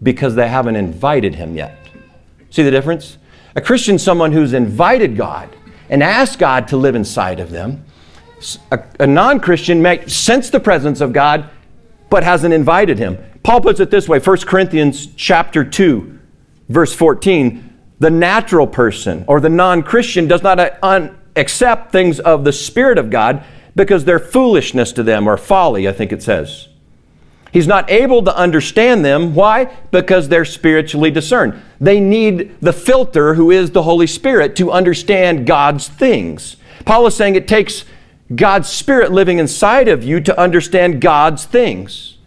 because 0.02 0.36
they 0.36 0.48
haven't 0.48 0.76
invited 0.76 1.36
Him 1.36 1.56
yet. 1.56 1.78
See 2.50 2.64
the 2.64 2.72
difference? 2.72 3.18
A 3.56 3.62
Christian 3.62 3.96
is 3.96 4.04
someone 4.04 4.32
who's 4.32 4.54
invited 4.54 5.18
God 5.18 5.56
and 5.90 6.04
asked 6.04 6.40
God 6.40 6.68
to 6.70 6.78
live 6.78 6.96
inside 6.96 7.40
of 7.40 7.52
them. 7.52 7.84
A, 8.72 8.80
a 9.02 9.08
non 9.08 9.40
Christian 9.40 9.82
may 9.82 10.08
sense 10.08 10.50
the 10.50 10.60
presence 10.60 11.02
of 11.02 11.14
God 11.14 11.50
but 12.10 12.24
hasn't 12.24 12.54
invited 12.54 12.98
Him. 12.98 13.18
Paul 13.44 13.62
puts 13.62 13.80
it 13.80 13.92
this 13.92 14.08
way 14.08 14.20
1 14.20 14.38
Corinthians 14.42 15.08
chapter 15.16 15.64
2, 15.64 16.20
verse 16.70 16.94
14. 16.94 17.66
The 18.00 18.10
natural 18.10 18.66
person 18.66 19.26
or 19.28 19.42
the 19.42 19.50
non 19.50 19.84
Christian 19.84 20.28
does 20.28 20.42
not 20.42 20.60
uh, 20.60 20.72
un- 20.82 21.18
accept 21.36 21.92
things 21.92 22.20
of 22.20 22.46
the 22.46 22.54
Spirit 22.54 22.98
of 22.98 23.10
God 23.10 23.44
because 23.76 24.06
they're 24.06 24.20
foolishness 24.20 24.94
to 24.94 25.04
them 25.04 25.28
or 25.28 25.36
folly, 25.38 25.88
I 25.88 25.92
think 25.92 26.12
it 26.12 26.24
says. 26.24 26.69
He's 27.52 27.68
not 27.68 27.90
able 27.90 28.24
to 28.24 28.36
understand 28.36 29.04
them. 29.04 29.34
Why? 29.34 29.66
Because 29.92 30.30
they're 30.30 30.46
spiritually 30.46 31.12
discerned. 31.12 31.60
They 31.82 32.00
need 32.00 32.60
the 32.62 32.74
filter, 32.74 33.34
who 33.34 33.52
is 33.52 33.72
the 33.72 33.84
Holy 33.84 34.08
Spirit, 34.08 34.56
to 34.58 34.72
understand 34.72 35.48
God's 35.48 35.88
things. 35.88 36.58
Paul 36.86 37.08
is 37.08 37.16
saying 37.16 37.36
it 37.36 37.48
takes 37.48 37.86
God's 38.36 38.70
Spirit 38.70 39.12
living 39.12 39.40
inside 39.40 39.88
of 39.88 40.04
you 40.04 40.22
to 40.22 40.40
understand 40.40 41.02
God's 41.02 41.46
things. 41.46 42.18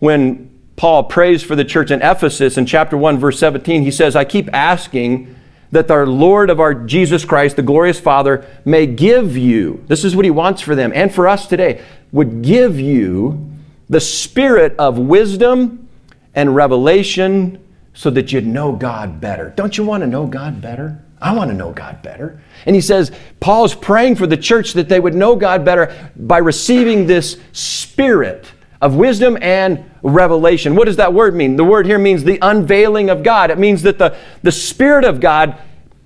When 0.00 0.50
Paul 0.74 1.04
prays 1.04 1.42
for 1.42 1.54
the 1.54 1.64
church 1.64 1.90
in 1.90 2.02
Ephesus 2.02 2.58
in 2.58 2.66
chapter 2.66 2.96
1, 2.96 3.18
verse 3.18 3.38
17, 3.38 3.82
he 3.82 3.90
says, 3.90 4.16
I 4.16 4.24
keep 4.24 4.52
asking 4.52 5.34
that 5.70 5.90
our 5.90 6.06
Lord 6.06 6.50
of 6.50 6.60
our 6.60 6.74
Jesus 6.74 7.24
Christ, 7.24 7.56
the 7.56 7.62
glorious 7.62 7.98
Father, 7.98 8.46
may 8.64 8.86
give 8.86 9.36
you, 9.36 9.84
this 9.88 10.04
is 10.04 10.14
what 10.14 10.24
he 10.24 10.30
wants 10.30 10.62
for 10.62 10.74
them 10.74 10.92
and 10.94 11.14
for 11.14 11.28
us 11.28 11.46
today, 11.46 11.82
would 12.12 12.42
give 12.42 12.78
you 12.78 13.55
the 13.88 14.00
spirit 14.00 14.74
of 14.78 14.98
wisdom 14.98 15.88
and 16.34 16.54
revelation 16.54 17.62
so 17.94 18.10
that 18.10 18.32
you'd 18.32 18.46
know 18.46 18.72
God 18.72 19.20
better. 19.20 19.50
Don't 19.56 19.78
you 19.78 19.84
want 19.84 20.02
to 20.02 20.06
know 20.06 20.26
God 20.26 20.60
better? 20.60 21.02
I 21.20 21.34
want 21.34 21.50
to 21.50 21.56
know 21.56 21.72
God 21.72 22.02
better. 22.02 22.42
And 22.66 22.76
he 22.76 22.82
says, 22.82 23.10
Paul's 23.40 23.74
praying 23.74 24.16
for 24.16 24.26
the 24.26 24.36
church 24.36 24.74
that 24.74 24.88
they 24.88 25.00
would 25.00 25.14
know 25.14 25.34
God 25.34 25.64
better 25.64 26.10
by 26.14 26.38
receiving 26.38 27.06
this 27.06 27.38
spirit 27.52 28.52
of 28.80 28.96
wisdom 28.96 29.38
and 29.40 29.90
revelation. 30.02 30.76
What 30.76 30.84
does 30.84 30.96
that 30.96 31.12
word 31.12 31.34
mean? 31.34 31.56
The 31.56 31.64
word 31.64 31.86
here 31.86 31.98
means 31.98 32.22
the 32.22 32.38
unveiling 32.42 33.10
of 33.10 33.22
God. 33.22 33.50
It 33.50 33.58
means 33.58 33.82
that 33.82 33.98
the, 33.98 34.16
the 34.42 34.52
Spirit 34.52 35.04
of 35.04 35.20
God 35.20 35.58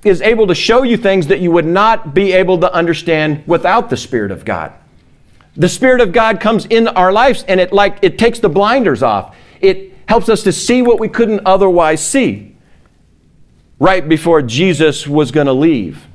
is 0.04 0.22
able 0.22 0.46
to 0.46 0.54
show 0.54 0.82
you 0.82 0.96
things 0.96 1.26
that 1.26 1.40
you 1.40 1.50
would 1.50 1.66
not 1.66 2.14
be 2.14 2.32
able 2.32 2.58
to 2.60 2.72
understand 2.72 3.42
without 3.46 3.90
the 3.90 3.96
Spirit 3.96 4.30
of 4.30 4.44
God. 4.44 4.72
The 5.56 5.68
Spirit 5.68 6.00
of 6.00 6.12
God 6.12 6.40
comes 6.40 6.66
in 6.66 6.88
our 6.88 7.12
lives 7.12 7.44
and 7.48 7.60
it 7.60 7.72
like 7.72 7.98
it 8.02 8.18
takes 8.18 8.38
the 8.38 8.48
blinders 8.48 9.02
off. 9.02 9.34
It 9.60 9.94
helps 10.08 10.28
us 10.28 10.42
to 10.44 10.52
see 10.52 10.82
what 10.82 10.98
we 11.00 11.08
couldn't 11.08 11.42
otherwise 11.44 12.04
see. 12.04 12.56
Right 13.78 14.06
before 14.08 14.42
Jesus 14.42 15.06
was 15.06 15.30
going 15.30 15.46
to 15.46 15.52
leave. 15.52 16.06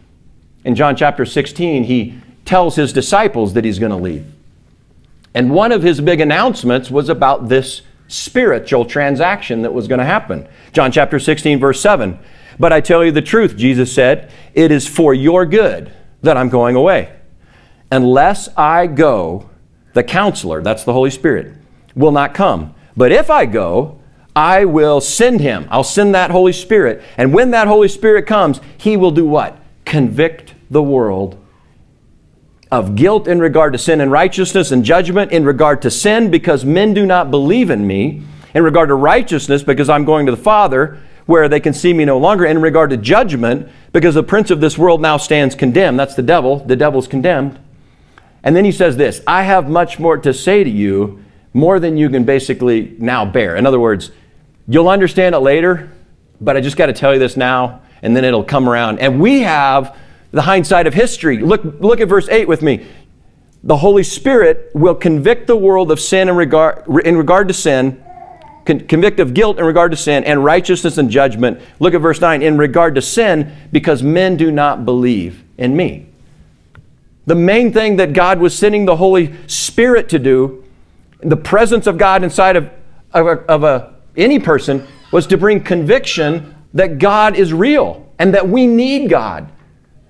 In 0.63 0.75
John 0.75 0.95
chapter 0.95 1.25
16, 1.25 1.83
he 1.83 2.19
tells 2.43 2.75
his 2.75 2.93
disciples 2.93 3.53
that 3.53 3.65
he's 3.65 3.79
going 3.79 3.91
to 3.91 3.97
leave. 3.97 4.25
And 5.33 5.51
one 5.51 5.71
of 5.71 5.83
his 5.83 5.99
big 5.99 6.21
announcements 6.21 6.89
was 6.89 7.09
about 7.09 7.49
this 7.49 7.81
spiritual 8.07 8.85
transaction 8.85 9.63
that 9.63 9.73
was 9.73 9.87
going 9.87 9.99
to 9.99 10.05
happen. 10.05 10.47
John 10.71 10.91
chapter 10.91 11.19
16, 11.19 11.59
verse 11.59 11.81
7. 11.81 12.17
But 12.59 12.71
I 12.71 12.81
tell 12.81 13.03
you 13.03 13.11
the 13.11 13.21
truth, 13.21 13.57
Jesus 13.57 13.93
said, 13.93 14.31
it 14.53 14.71
is 14.71 14.87
for 14.87 15.13
your 15.13 15.45
good 15.45 15.91
that 16.21 16.37
I'm 16.37 16.49
going 16.49 16.75
away. 16.75 17.14
Unless 17.95 18.49
I 18.58 18.88
go, 18.88 19.49
the 19.93 20.03
counselor, 20.03 20.62
that's 20.62 20.84
the 20.84 20.91
Holy 20.91 21.10
Spirit, 21.10 21.53
will 21.95 22.12
not 22.12 22.34
come. 22.34 22.75
But 22.97 23.13
if 23.13 23.29
I 23.29 23.45
go, 23.45 24.01
I 24.36 24.65
will 24.65 24.99
send 24.99 25.39
him. 25.39 25.65
I'll 25.71 25.86
send 25.86 26.13
that 26.13 26.29
Holy 26.29 26.51
Spirit. 26.51 27.01
And 27.15 27.34
when 27.34 27.51
that 27.51 27.69
Holy 27.69 27.88
Spirit 27.88 28.27
comes, 28.27 28.60
he 28.77 28.97
will 28.97 29.12
do 29.12 29.25
what? 29.25 29.58
Convict 29.86 30.55
the 30.69 30.84
world 30.84 31.41
of 32.69 32.95
guilt 32.95 33.29
in 33.29 33.39
regard 33.39 33.71
to 33.71 33.79
sin 33.79 34.01
and 34.01 34.12
righteousness, 34.12 34.71
and 34.71 34.84
judgment 34.84 35.31
in 35.31 35.45
regard 35.45 35.81
to 35.84 35.89
sin 35.89 36.29
because 36.29 36.65
men 36.65 36.93
do 36.93 37.05
not 37.05 37.31
believe 37.31 37.69
in 37.69 37.88
me, 37.88 38.23
in 38.53 38.62
regard 38.62 38.89
to 38.89 38.95
righteousness 38.95 39.63
because 39.63 39.88
I'm 39.88 40.03
going 40.03 40.25
to 40.25 40.34
the 40.34 40.38
Father 40.38 40.99
where 41.27 41.47
they 41.47 41.62
can 41.62 41.71
see 41.73 41.93
me 41.93 42.03
no 42.03 42.17
longer, 42.17 42.43
in 42.43 42.62
regard 42.62 42.89
to 42.89 42.97
judgment 42.97 43.69
because 43.93 44.15
the 44.15 44.23
prince 44.23 44.51
of 44.51 44.60
this 44.60 44.77
world 44.77 44.99
now 44.99 45.15
stands 45.15 45.55
condemned. 45.55 45.97
That's 45.97 46.15
the 46.15 46.21
devil. 46.21 46.60
The 46.60 46.75
devil's 46.75 47.08
condemned. 47.08 47.58
And 48.45 48.55
then 48.55 48.63
he 48.63 48.71
says 48.71 48.95
this 48.95 49.21
I 49.27 49.43
have 49.43 49.67
much 49.67 49.99
more 49.99 50.17
to 50.19 50.34
say 50.34 50.63
to 50.63 50.69
you, 50.69 51.25
more 51.53 51.79
than 51.79 51.97
you 51.97 52.10
can 52.10 52.23
basically 52.23 52.95
now 52.99 53.25
bear. 53.25 53.55
In 53.55 53.65
other 53.65 53.79
words, 53.79 54.12
you'll 54.67 54.88
understand 54.88 55.36
it 55.36 55.39
later, 55.39 55.91
but 56.39 56.55
I 56.55 56.62
just 56.62 56.77
got 56.77 56.86
to 56.86 56.93
tell 56.93 57.12
you 57.13 57.19
this 57.19 57.36
now, 57.36 57.81
and 58.01 58.15
then 58.15 58.23
it'll 58.23 58.43
come 58.43 58.69
around. 58.69 58.99
And 58.99 59.19
we 59.19 59.41
have 59.41 59.97
the 60.31 60.43
hindsight 60.43 60.86
of 60.86 60.93
history. 60.93 61.39
Look, 61.39 61.63
look 61.63 61.99
at 62.01 62.08
verse 62.08 62.29
8 62.29 62.47
with 62.47 62.62
me. 62.62 62.86
The 63.63 63.77
Holy 63.77 64.03
Spirit 64.03 64.69
will 64.75 64.93
convict 64.93 65.47
the 65.47 65.55
world 65.55 65.91
of 65.91 65.99
sin 65.99 66.29
in 66.29 66.36
regard, 66.36 66.86
in 67.03 67.17
regard 67.17 67.47
to 67.47 67.53
sin, 67.53 68.03
con- 68.65 68.81
convict 68.81 69.19
of 69.19 69.34
guilt 69.34 69.58
in 69.58 69.65
regard 69.65 69.91
to 69.91 69.97
sin, 69.97 70.23
and 70.23 70.43
righteousness 70.43 70.99
and 70.99 71.10
judgment. 71.10 71.60
Look 71.79 71.95
at 71.95 72.01
verse 72.01 72.21
9. 72.21 72.43
In 72.43 72.58
regard 72.58 72.93
to 72.95 73.01
sin, 73.01 73.55
because 73.71 74.03
men 74.03 74.38
do 74.38 74.51
not 74.51 74.86
believe 74.86 75.43
in 75.58 75.75
me. 75.75 76.08
The 77.25 77.35
main 77.35 77.73
thing 77.73 77.95
that 77.97 78.13
God 78.13 78.39
was 78.39 78.57
sending 78.57 78.85
the 78.85 78.95
Holy 78.95 79.33
Spirit 79.47 80.09
to 80.09 80.19
do, 80.19 80.63
the 81.21 81.38
presence 81.38 81.88
of 81.88 81.97
God 81.97 82.23
inside 82.23 82.55
of, 82.55 82.69
of, 83.13 83.25
a, 83.25 83.31
of 83.49 83.63
a, 83.63 83.95
any 84.15 84.39
person, 84.39 84.88
was 85.11 85.25
to 85.27 85.38
bring 85.38 85.63
conviction 85.63 86.55
that 86.73 86.99
God 86.99 87.35
is 87.35 87.53
real 87.53 88.07
and 88.19 88.33
that 88.33 88.47
we 88.47 88.67
need 88.67 89.09
God. 89.09 89.51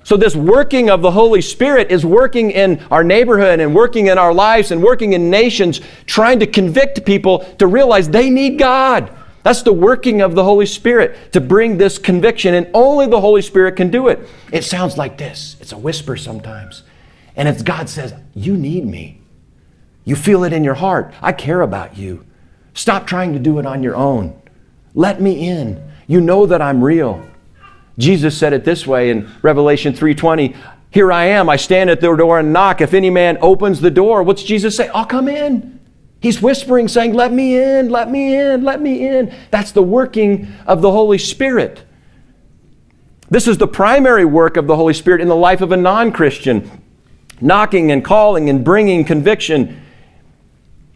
So, 0.03 0.17
this 0.17 0.35
working 0.35 0.91
of 0.91 1.01
the 1.01 1.09
Holy 1.09 1.41
Spirit 1.41 1.89
is 1.89 2.05
working 2.05 2.51
in 2.51 2.79
our 2.91 3.03
neighborhood 3.03 3.59
and 3.59 3.73
working 3.73 4.07
in 4.07 4.19
our 4.19 4.33
lives 4.33 4.69
and 4.69 4.83
working 4.83 5.13
in 5.13 5.31
nations, 5.31 5.81
trying 6.05 6.39
to 6.39 6.47
convict 6.47 7.03
people 7.05 7.39
to 7.57 7.65
realize 7.65 8.07
they 8.07 8.29
need 8.29 8.59
God. 8.59 9.11
That's 9.41 9.63
the 9.63 9.73
working 9.73 10.21
of 10.21 10.35
the 10.35 10.43
Holy 10.43 10.67
Spirit 10.67 11.31
to 11.33 11.41
bring 11.41 11.77
this 11.77 11.97
conviction, 11.97 12.53
and 12.53 12.69
only 12.75 13.07
the 13.07 13.19
Holy 13.19 13.41
Spirit 13.41 13.75
can 13.77 13.89
do 13.89 14.09
it. 14.09 14.27
It 14.51 14.63
sounds 14.63 14.97
like 14.97 15.17
this 15.17 15.57
it's 15.59 15.71
a 15.71 15.77
whisper 15.77 16.17
sometimes. 16.17 16.83
And 17.35 17.47
it's 17.47 17.61
God 17.61 17.89
says, 17.89 18.13
You 18.33 18.55
need 18.55 18.85
me. 18.85 19.21
You 20.03 20.15
feel 20.15 20.43
it 20.43 20.53
in 20.53 20.63
your 20.63 20.75
heart. 20.75 21.13
I 21.21 21.31
care 21.31 21.61
about 21.61 21.97
you. 21.97 22.25
Stop 22.73 23.07
trying 23.07 23.33
to 23.33 23.39
do 23.39 23.59
it 23.59 23.65
on 23.65 23.83
your 23.83 23.95
own. 23.95 24.39
Let 24.93 25.19
me 25.19 25.47
in. 25.47 25.81
You 26.07 26.21
know 26.21 26.45
that 26.45 26.61
I'm 26.61 26.83
real. 26.83 27.25
Jesus 27.97 28.37
said 28.37 28.53
it 28.53 28.65
this 28.65 28.85
way 28.85 29.09
in 29.09 29.27
Revelation 29.41 29.93
3:20, 29.93 30.53
"Here 30.91 31.11
I 31.11 31.25
am. 31.25 31.49
I 31.49 31.55
stand 31.55 31.89
at 31.89 32.01
the 32.01 32.13
door 32.15 32.39
and 32.39 32.53
knock. 32.53 32.81
If 32.81 32.93
any 32.93 33.09
man 33.09 33.37
opens 33.41 33.81
the 33.81 33.91
door, 33.91 34.21
what's 34.23 34.43
Jesus 34.43 34.75
say? 34.75 34.89
I'll 34.93 35.05
come 35.05 35.27
in." 35.27 35.79
He's 36.19 36.41
whispering 36.41 36.87
saying, 36.87 37.13
"Let 37.13 37.33
me 37.33 37.59
in. 37.61 37.89
Let 37.89 38.11
me 38.11 38.35
in. 38.35 38.63
Let 38.63 38.81
me 38.81 39.07
in." 39.07 39.31
That's 39.51 39.71
the 39.71 39.83
working 39.83 40.47
of 40.67 40.81
the 40.81 40.91
Holy 40.91 41.17
Spirit. 41.17 41.83
This 43.29 43.47
is 43.47 43.57
the 43.57 43.67
primary 43.67 44.25
work 44.25 44.57
of 44.57 44.67
the 44.67 44.75
Holy 44.75 44.93
Spirit 44.93 45.21
in 45.21 45.27
the 45.27 45.35
life 45.35 45.61
of 45.61 45.71
a 45.71 45.77
non-Christian 45.77 46.69
knocking 47.41 47.91
and 47.91 48.03
calling 48.03 48.49
and 48.49 48.63
bringing 48.63 49.03
conviction. 49.03 49.81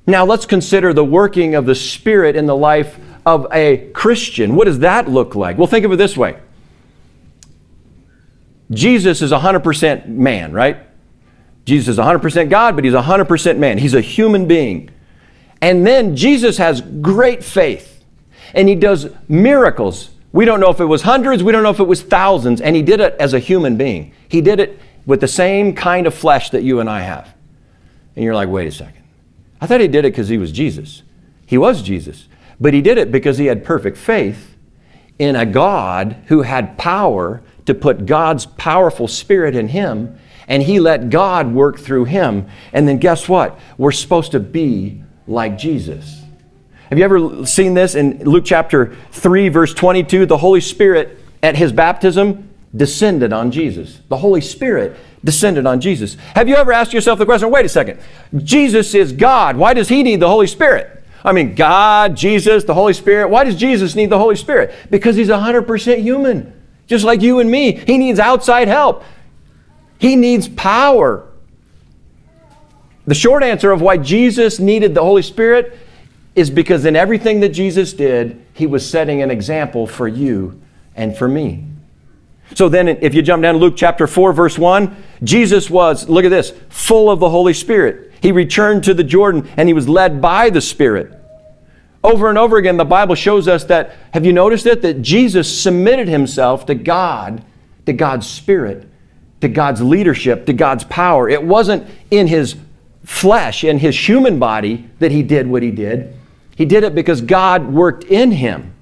Now 0.07 0.25
let's 0.25 0.45
consider 0.45 0.93
the 0.93 1.05
working 1.05 1.55
of 1.55 1.65
the 1.65 1.75
Spirit 1.75 2.35
in 2.35 2.45
the 2.45 2.55
life 2.55 2.99
of 3.25 3.47
a 3.51 3.89
Christian. 3.93 4.55
What 4.55 4.65
does 4.65 4.79
that 4.79 5.07
look 5.07 5.35
like? 5.35 5.57
Well, 5.57 5.67
think 5.67 5.85
of 5.85 5.91
it 5.91 5.97
this 5.97 6.17
way 6.17 6.39
Jesus 8.71 9.21
is 9.21 9.31
100% 9.31 10.07
man, 10.07 10.51
right? 10.51 10.77
Jesus 11.65 11.93
is 11.93 11.97
100% 11.97 12.49
God, 12.49 12.75
but 12.75 12.83
he's 12.83 12.93
100% 12.93 13.57
man. 13.57 13.77
He's 13.77 13.93
a 13.93 14.01
human 14.01 14.47
being. 14.47 14.89
And 15.61 15.85
then 15.85 16.15
Jesus 16.15 16.57
has 16.57 16.81
great 16.81 17.43
faith, 17.43 18.03
and 18.53 18.67
he 18.67 18.75
does 18.75 19.07
miracles. 19.27 20.11
We 20.31 20.45
don't 20.45 20.59
know 20.59 20.69
if 20.69 20.79
it 20.79 20.85
was 20.85 21.01
hundreds, 21.01 21.43
we 21.43 21.51
don't 21.51 21.63
know 21.63 21.69
if 21.69 21.79
it 21.79 21.87
was 21.87 22.01
thousands, 22.01 22.61
and 22.61 22.75
he 22.75 22.81
did 22.81 22.99
it 22.99 23.15
as 23.19 23.33
a 23.33 23.39
human 23.39 23.77
being. 23.77 24.13
He 24.27 24.41
did 24.41 24.59
it 24.59 24.79
with 25.05 25.21
the 25.21 25.27
same 25.27 25.73
kind 25.73 26.07
of 26.07 26.13
flesh 26.13 26.49
that 26.51 26.63
you 26.63 26.79
and 26.79 26.89
I 26.89 27.01
have. 27.01 27.33
And 28.15 28.25
you're 28.25 28.35
like, 28.35 28.49
wait 28.49 28.67
a 28.67 28.71
second. 28.71 29.03
I 29.61 29.67
thought 29.67 29.81
he 29.81 29.87
did 29.87 30.05
it 30.05 30.11
because 30.11 30.29
he 30.29 30.37
was 30.37 30.51
Jesus. 30.51 31.03
He 31.45 31.57
was 31.57 31.81
Jesus. 31.81 32.27
But 32.59 32.73
he 32.73 32.81
did 32.81 32.97
it 32.97 33.11
because 33.11 33.37
he 33.37 33.47
had 33.47 33.63
perfect 33.63 33.97
faith 33.97 34.55
in 35.17 35.35
a 35.35 35.45
God 35.45 36.15
who 36.27 36.41
had 36.41 36.77
power 36.77 37.41
to 37.65 37.73
put 37.73 38.05
God's 38.05 38.45
powerful 38.45 39.07
spirit 39.07 39.55
in 39.55 39.67
him, 39.67 40.17
and 40.47 40.63
he 40.63 40.79
let 40.79 41.09
God 41.09 41.53
work 41.53 41.77
through 41.77 42.05
him. 42.05 42.47
And 42.73 42.87
then 42.87 42.97
guess 42.97 43.29
what? 43.29 43.59
We're 43.77 43.91
supposed 43.91 44.31
to 44.31 44.39
be 44.39 45.03
like 45.27 45.57
Jesus. 45.57 46.23
Have 46.89 46.97
you 46.97 47.03
ever 47.03 47.45
seen 47.45 47.75
this 47.75 47.93
in 47.93 48.23
Luke 48.23 48.45
chapter 48.45 48.95
3, 49.11 49.49
verse 49.49 49.73
22? 49.73 50.25
The 50.25 50.37
Holy 50.37 50.61
Spirit 50.61 51.19
at 51.43 51.55
his 51.55 51.71
baptism 51.71 52.48
descended 52.75 53.33
on 53.33 53.51
Jesus. 53.51 53.99
The 54.09 54.17
Holy 54.17 54.41
Spirit 54.41 54.95
descended 55.23 55.65
on 55.65 55.81
Jesus. 55.81 56.15
Have 56.35 56.47
you 56.47 56.55
ever 56.55 56.71
asked 56.71 56.93
yourself 56.93 57.19
the 57.19 57.25
question 57.25 57.49
wait 57.49 57.65
a 57.65 57.69
second, 57.69 57.99
Jesus 58.43 58.93
is 58.93 59.11
God. 59.11 59.57
Why 59.57 59.73
does 59.73 59.89
he 59.89 60.03
need 60.03 60.19
the 60.19 60.27
Holy 60.27 60.47
Spirit? 60.47 61.03
I 61.23 61.33
mean, 61.33 61.55
God, 61.55 62.15
Jesus, 62.15 62.63
the 62.63 62.73
Holy 62.73 62.93
Spirit. 62.93 63.29
Why 63.29 63.43
does 63.43 63.55
Jesus 63.55 63.95
need 63.95 64.09
the 64.09 64.17
Holy 64.17 64.35
Spirit? 64.35 64.73
Because 64.89 65.15
he's 65.15 65.27
100% 65.27 66.01
human, 66.01 66.53
just 66.87 67.03
like 67.03 67.21
you 67.21 67.39
and 67.39 67.51
me. 67.51 67.73
He 67.73 67.97
needs 67.97 68.19
outside 68.19 68.67
help, 68.67 69.03
he 69.97 70.15
needs 70.15 70.47
power. 70.47 71.25
The 73.05 73.15
short 73.15 73.41
answer 73.41 73.71
of 73.71 73.81
why 73.81 73.97
Jesus 73.97 74.59
needed 74.59 74.93
the 74.93 75.01
Holy 75.01 75.23
Spirit 75.23 75.77
is 76.35 76.49
because 76.51 76.85
in 76.85 76.95
everything 76.95 77.39
that 77.39 77.49
Jesus 77.49 77.91
did, 77.91 78.45
he 78.53 78.67
was 78.67 78.87
setting 78.87 79.23
an 79.23 79.31
example 79.31 79.87
for 79.87 80.07
you 80.07 80.61
and 80.95 81.17
for 81.17 81.27
me. 81.27 81.65
So 82.55 82.67
then, 82.67 82.87
if 82.87 83.13
you 83.13 83.21
jump 83.21 83.43
down 83.43 83.53
to 83.55 83.59
Luke 83.59 83.75
chapter 83.77 84.07
4, 84.07 84.33
verse 84.33 84.57
1, 84.57 84.95
Jesus 85.23 85.69
was, 85.69 86.09
look 86.09 86.25
at 86.25 86.29
this, 86.29 86.53
full 86.69 87.09
of 87.11 87.19
the 87.19 87.29
Holy 87.29 87.53
Spirit. 87.53 88.13
He 88.21 88.31
returned 88.31 88.83
to 88.85 88.93
the 88.93 89.03
Jordan 89.03 89.47
and 89.55 89.69
he 89.69 89.73
was 89.73 89.87
led 89.87 90.21
by 90.21 90.49
the 90.49 90.61
Spirit. 90.61 91.15
Over 92.03 92.29
and 92.29 92.37
over 92.37 92.57
again, 92.57 92.77
the 92.77 92.85
Bible 92.85 93.15
shows 93.15 93.47
us 93.47 93.65
that, 93.65 93.95
have 94.13 94.25
you 94.25 94.33
noticed 94.33 94.65
it? 94.65 94.81
That 94.81 95.01
Jesus 95.01 95.61
submitted 95.61 96.07
himself 96.07 96.65
to 96.67 96.75
God, 96.75 97.43
to 97.85 97.93
God's 97.93 98.27
Spirit, 98.27 98.87
to 99.41 99.47
God's 99.47 99.81
leadership, 99.81 100.45
to 100.45 100.53
God's 100.53 100.85
power. 100.85 101.29
It 101.29 101.43
wasn't 101.43 101.87
in 102.09 102.27
his 102.27 102.55
flesh, 103.03 103.63
in 103.63 103.79
his 103.79 103.97
human 103.97 104.39
body, 104.39 104.89
that 104.99 105.11
he 105.11 105.23
did 105.23 105.47
what 105.47 105.61
he 105.61 105.71
did. 105.71 106.15
He 106.55 106.65
did 106.65 106.83
it 106.83 106.95
because 106.95 107.21
God 107.21 107.71
worked 107.71 108.05
in 108.05 108.31
him. 108.31 108.73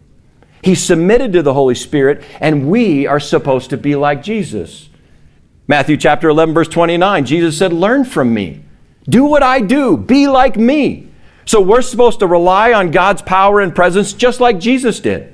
He 0.67 0.75
submitted 0.75 1.31
to 1.31 1.41
the 1.41 1.53
Holy 1.53 1.75
Spirit, 1.75 2.25
and 2.41 2.67
we 2.69 3.07
are 3.07 3.21
supposed 3.21 3.69
to 3.69 3.77
be 3.77 3.95
like 3.95 4.21
Jesus. 4.21 4.89
Matthew 5.65 5.95
chapter 5.95 6.27
11, 6.27 6.53
verse 6.53 6.67
29, 6.67 7.25
Jesus 7.25 7.57
said, 7.57 7.71
Learn 7.71 8.03
from 8.03 8.33
me. 8.33 8.65
Do 9.07 9.23
what 9.23 9.43
I 9.43 9.61
do. 9.61 9.95
Be 9.95 10.27
like 10.27 10.57
me. 10.57 11.09
So 11.45 11.61
we're 11.61 11.81
supposed 11.81 12.19
to 12.19 12.27
rely 12.27 12.73
on 12.73 12.91
God's 12.91 13.21
power 13.21 13.61
and 13.61 13.73
presence 13.73 14.11
just 14.11 14.41
like 14.41 14.59
Jesus 14.59 14.99
did. 14.99 15.33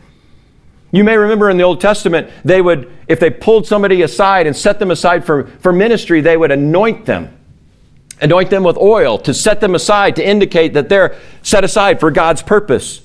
You 0.92 1.04
may 1.04 1.18
remember 1.18 1.50
in 1.50 1.58
the 1.58 1.64
Old 1.64 1.82
Testament, 1.82 2.30
they 2.46 2.62
would, 2.62 2.96
if 3.08 3.20
they 3.20 3.32
pulled 3.32 3.66
somebody 3.66 4.04
aside 4.04 4.46
and 4.46 4.56
set 4.56 4.78
them 4.78 4.92
aside 4.92 5.26
for, 5.26 5.48
for 5.48 5.74
ministry, 5.74 6.22
they 6.22 6.38
would 6.38 6.52
anoint 6.52 7.08
them. 7.08 7.36
Anoint 8.22 8.52
them 8.52 8.64
with 8.64 8.78
oil 8.78 9.18
to 9.18 9.34
set 9.34 9.62
them 9.62 9.74
aside 9.74 10.16
to 10.18 10.24
indicate 10.24 10.76
that 10.76 10.90
they're 10.90 11.18
set 11.42 11.64
aside 11.64 12.00
for 12.00 12.12
God's 12.12 12.44
purpose. 12.44 13.02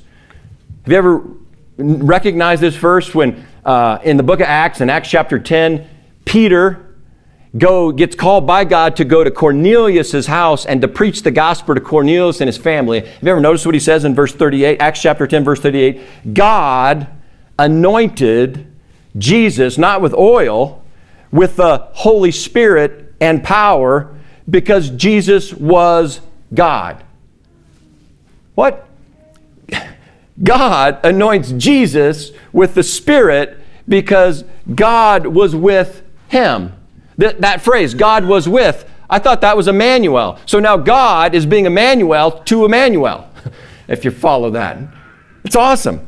Have 0.85 0.93
you 0.93 0.99
ever 0.99 1.39
recognized 1.79 2.61
this 2.61 2.77
verse 2.77 3.15
when 3.15 3.47
uh, 3.65 3.99
in 4.03 4.17
the 4.17 4.23
book 4.23 4.41
of 4.41 4.47
Acts, 4.47 4.81
in 4.81 4.91
Acts 4.91 5.09
chapter 5.09 5.39
10, 5.39 5.89
Peter 6.25 6.85
go 7.57 7.93
gets 7.93 8.15
called 8.15 8.47
by 8.47 8.65
God 8.65 8.97
to 8.97 9.05
go 9.05 9.25
to 9.25 9.31
Cornelius's 9.31 10.27
house 10.27 10.67
and 10.67 10.83
to 10.83 10.89
preach 10.89 11.23
the 11.23 11.31
gospel 11.31 11.75
to 11.75 11.81
Cornelius 11.81 12.41
and 12.41 12.49
his 12.49 12.59
family. 12.59 13.01
Have 13.01 13.23
you 13.23 13.31
ever 13.31 13.41
noticed 13.41 13.65
what 13.65 13.75
he 13.75 13.81
says 13.81 14.05
in 14.05 14.15
verse 14.15 14.35
38, 14.35 14.81
Acts 14.81 15.01
chapter 15.01 15.27
10, 15.27 15.45
verse 15.45 15.61
38? 15.61 16.35
God 16.35 17.09
anointed 17.59 18.71
Jesus 19.17 19.79
not 19.79 20.01
with 20.03 20.15
oil, 20.15 20.85
with 21.33 21.57
the 21.57 21.89
Holy 21.93 22.31
Spirit 22.31 23.15
and 23.21 23.43
power, 23.43 24.15
because 24.49 24.91
Jesus 24.91 25.53
was 25.53 26.21
God. 26.55 27.03
What? 28.55 28.88
God 30.43 31.01
anoints 31.05 31.53
Jesus 31.53 32.31
with 32.53 32.75
the 32.75 32.83
Spirit 32.83 33.59
because 33.89 34.45
God 34.75 35.27
was 35.27 35.55
with 35.57 36.03
him. 36.29 36.73
Th- 37.19 37.37
that 37.39 37.61
phrase, 37.61 37.95
God 37.95 38.25
was 38.25 38.49
with, 38.49 38.89
I 39.11 39.19
thought 39.19 39.41
that 39.41 39.57
was 39.57 39.69
Emmanuel. 39.69 40.39
So 40.47 40.61
now 40.61 40.77
God 40.77 41.35
is 41.35 41.47
being 41.47 41.67
Emmanuel 41.67 42.31
to 42.31 42.65
Emmanuel, 42.65 43.29
if 43.89 44.05
you 44.05 44.11
follow 44.11 44.51
that. 44.51 44.79
It's 45.45 45.57
awesome. 45.57 46.07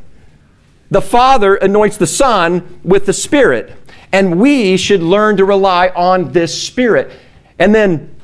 The 0.91 1.01
Father 1.01 1.55
anoints 1.57 1.97
the 1.97 2.07
Son 2.07 2.81
with 2.85 3.07
the 3.07 3.13
Spirit, 3.13 3.73
and 4.13 4.41
we 4.41 4.77
should 4.77 5.03
learn 5.03 5.37
to 5.39 5.45
rely 5.45 5.89
on 5.89 6.33
this 6.33 6.61
Spirit. 6.61 7.13
And 7.59 7.75
then 7.75 8.15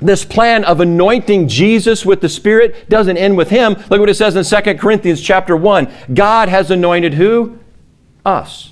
this 0.00 0.24
plan 0.24 0.64
of 0.64 0.80
anointing 0.80 1.48
Jesus 1.48 2.06
with 2.06 2.20
the 2.20 2.28
Spirit 2.28 2.88
doesn't 2.88 3.16
end 3.16 3.36
with 3.36 3.50
him. 3.50 3.74
Look 3.90 4.00
what 4.00 4.08
it 4.08 4.14
says 4.14 4.36
in 4.36 4.64
2 4.64 4.74
Corinthians 4.76 5.20
chapter 5.20 5.56
1. 5.56 5.88
God 6.14 6.48
has 6.48 6.70
anointed 6.70 7.14
who? 7.14 7.58
Us. 8.24 8.70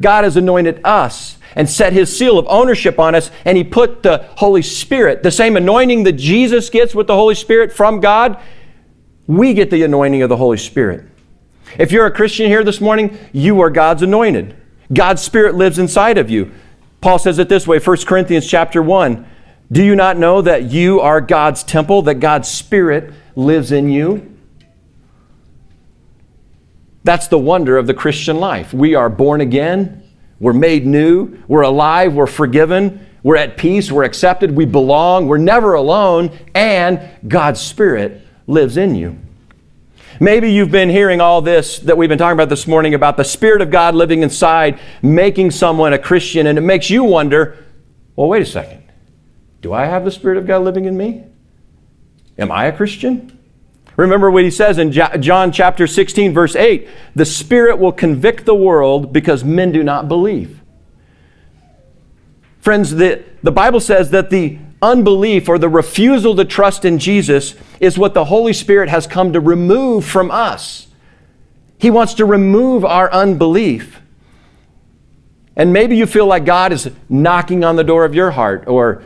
God 0.00 0.24
has 0.24 0.36
anointed 0.36 0.80
us 0.84 1.38
and 1.54 1.68
set 1.68 1.92
his 1.92 2.16
seal 2.16 2.38
of 2.38 2.46
ownership 2.48 2.98
on 2.98 3.14
us, 3.14 3.30
and 3.44 3.56
he 3.56 3.64
put 3.64 4.02
the 4.02 4.26
Holy 4.36 4.62
Spirit, 4.62 5.22
the 5.22 5.30
same 5.30 5.56
anointing 5.56 6.04
that 6.04 6.12
Jesus 6.12 6.70
gets 6.70 6.94
with 6.94 7.06
the 7.06 7.14
Holy 7.14 7.34
Spirit 7.34 7.72
from 7.72 8.00
God, 8.00 8.40
we 9.26 9.54
get 9.54 9.70
the 9.70 9.82
anointing 9.82 10.22
of 10.22 10.28
the 10.28 10.36
Holy 10.36 10.56
Spirit. 10.56 11.04
If 11.78 11.92
you're 11.92 12.06
a 12.06 12.10
Christian 12.10 12.46
here 12.46 12.64
this 12.64 12.80
morning, 12.80 13.18
you 13.32 13.60
are 13.60 13.70
God's 13.70 14.02
anointed. 14.02 14.56
God's 14.92 15.22
Spirit 15.22 15.54
lives 15.54 15.78
inside 15.78 16.18
of 16.18 16.30
you. 16.30 16.52
Paul 17.00 17.18
says 17.18 17.38
it 17.38 17.48
this 17.48 17.66
way, 17.66 17.78
1 17.78 17.96
Corinthians 18.04 18.46
chapter 18.46 18.82
1. 18.82 19.26
Do 19.72 19.82
you 19.82 19.96
not 19.96 20.18
know 20.18 20.42
that 20.42 20.70
you 20.70 21.00
are 21.00 21.22
God's 21.22 21.64
temple, 21.64 22.02
that 22.02 22.16
God's 22.16 22.46
Spirit 22.46 23.14
lives 23.34 23.72
in 23.72 23.88
you? 23.88 24.36
That's 27.04 27.28
the 27.28 27.38
wonder 27.38 27.78
of 27.78 27.86
the 27.86 27.94
Christian 27.94 28.36
life. 28.36 28.74
We 28.74 28.94
are 28.94 29.08
born 29.08 29.40
again, 29.40 30.02
we're 30.38 30.52
made 30.52 30.84
new, 30.84 31.38
we're 31.48 31.62
alive, 31.62 32.12
we're 32.12 32.26
forgiven, 32.26 33.06
we're 33.22 33.36
at 33.36 33.56
peace, 33.56 33.90
we're 33.90 34.04
accepted, 34.04 34.50
we 34.50 34.66
belong, 34.66 35.26
we're 35.26 35.38
never 35.38 35.72
alone, 35.72 36.38
and 36.54 37.00
God's 37.26 37.60
Spirit 37.60 38.26
lives 38.46 38.76
in 38.76 38.94
you. 38.94 39.18
Maybe 40.20 40.52
you've 40.52 40.70
been 40.70 40.90
hearing 40.90 41.22
all 41.22 41.40
this 41.40 41.78
that 41.80 41.96
we've 41.96 42.10
been 42.10 42.18
talking 42.18 42.34
about 42.34 42.50
this 42.50 42.66
morning 42.66 42.92
about 42.92 43.16
the 43.16 43.24
Spirit 43.24 43.62
of 43.62 43.70
God 43.70 43.94
living 43.94 44.22
inside, 44.22 44.78
making 45.00 45.50
someone 45.50 45.94
a 45.94 45.98
Christian, 45.98 46.46
and 46.46 46.58
it 46.58 46.62
makes 46.62 46.90
you 46.90 47.04
wonder 47.04 47.56
well, 48.14 48.28
wait 48.28 48.42
a 48.42 48.46
second. 48.46 48.81
Do 49.62 49.72
I 49.72 49.86
have 49.86 50.04
the 50.04 50.10
Spirit 50.10 50.36
of 50.36 50.46
God 50.46 50.62
living 50.62 50.84
in 50.84 50.96
me? 50.96 51.24
Am 52.36 52.52
I 52.52 52.66
a 52.66 52.76
Christian? 52.76 53.38
Remember 53.96 54.30
what 54.30 54.44
he 54.44 54.50
says 54.50 54.78
in 54.78 54.90
John 54.90 55.52
chapter 55.52 55.86
16, 55.86 56.34
verse 56.34 56.56
8 56.56 56.88
the 57.14 57.24
Spirit 57.24 57.78
will 57.78 57.92
convict 57.92 58.44
the 58.44 58.54
world 58.54 59.12
because 59.12 59.44
men 59.44 59.70
do 59.72 59.82
not 59.82 60.08
believe. 60.08 60.60
Friends, 62.60 62.92
the, 62.92 63.24
the 63.42 63.52
Bible 63.52 63.80
says 63.80 64.10
that 64.10 64.30
the 64.30 64.58
unbelief 64.80 65.48
or 65.48 65.58
the 65.58 65.68
refusal 65.68 66.34
to 66.36 66.44
trust 66.44 66.84
in 66.84 66.98
Jesus 66.98 67.54
is 67.80 67.98
what 67.98 68.14
the 68.14 68.24
Holy 68.24 68.52
Spirit 68.52 68.88
has 68.88 69.06
come 69.06 69.32
to 69.32 69.40
remove 69.40 70.04
from 70.04 70.30
us. 70.30 70.88
He 71.78 71.90
wants 71.90 72.14
to 72.14 72.24
remove 72.24 72.84
our 72.84 73.12
unbelief. 73.12 74.00
And 75.54 75.72
maybe 75.72 75.96
you 75.96 76.06
feel 76.06 76.26
like 76.26 76.44
God 76.44 76.72
is 76.72 76.90
knocking 77.08 77.62
on 77.62 77.76
the 77.76 77.84
door 77.84 78.04
of 78.04 78.14
your 78.14 78.30
heart 78.30 78.64
or 78.66 79.02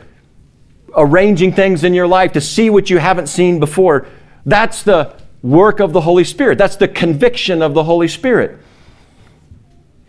arranging 0.97 1.53
things 1.53 1.83
in 1.83 1.93
your 1.93 2.07
life 2.07 2.33
to 2.33 2.41
see 2.41 2.69
what 2.69 2.89
you 2.89 2.97
haven't 2.97 3.27
seen 3.27 3.59
before. 3.59 4.07
That's 4.45 4.83
the 4.83 5.15
work 5.41 5.79
of 5.79 5.93
the 5.93 6.01
Holy 6.01 6.23
Spirit. 6.23 6.57
That's 6.57 6.75
the 6.75 6.87
conviction 6.87 7.61
of 7.61 7.73
the 7.73 7.83
Holy 7.83 8.07
Spirit. 8.07 8.59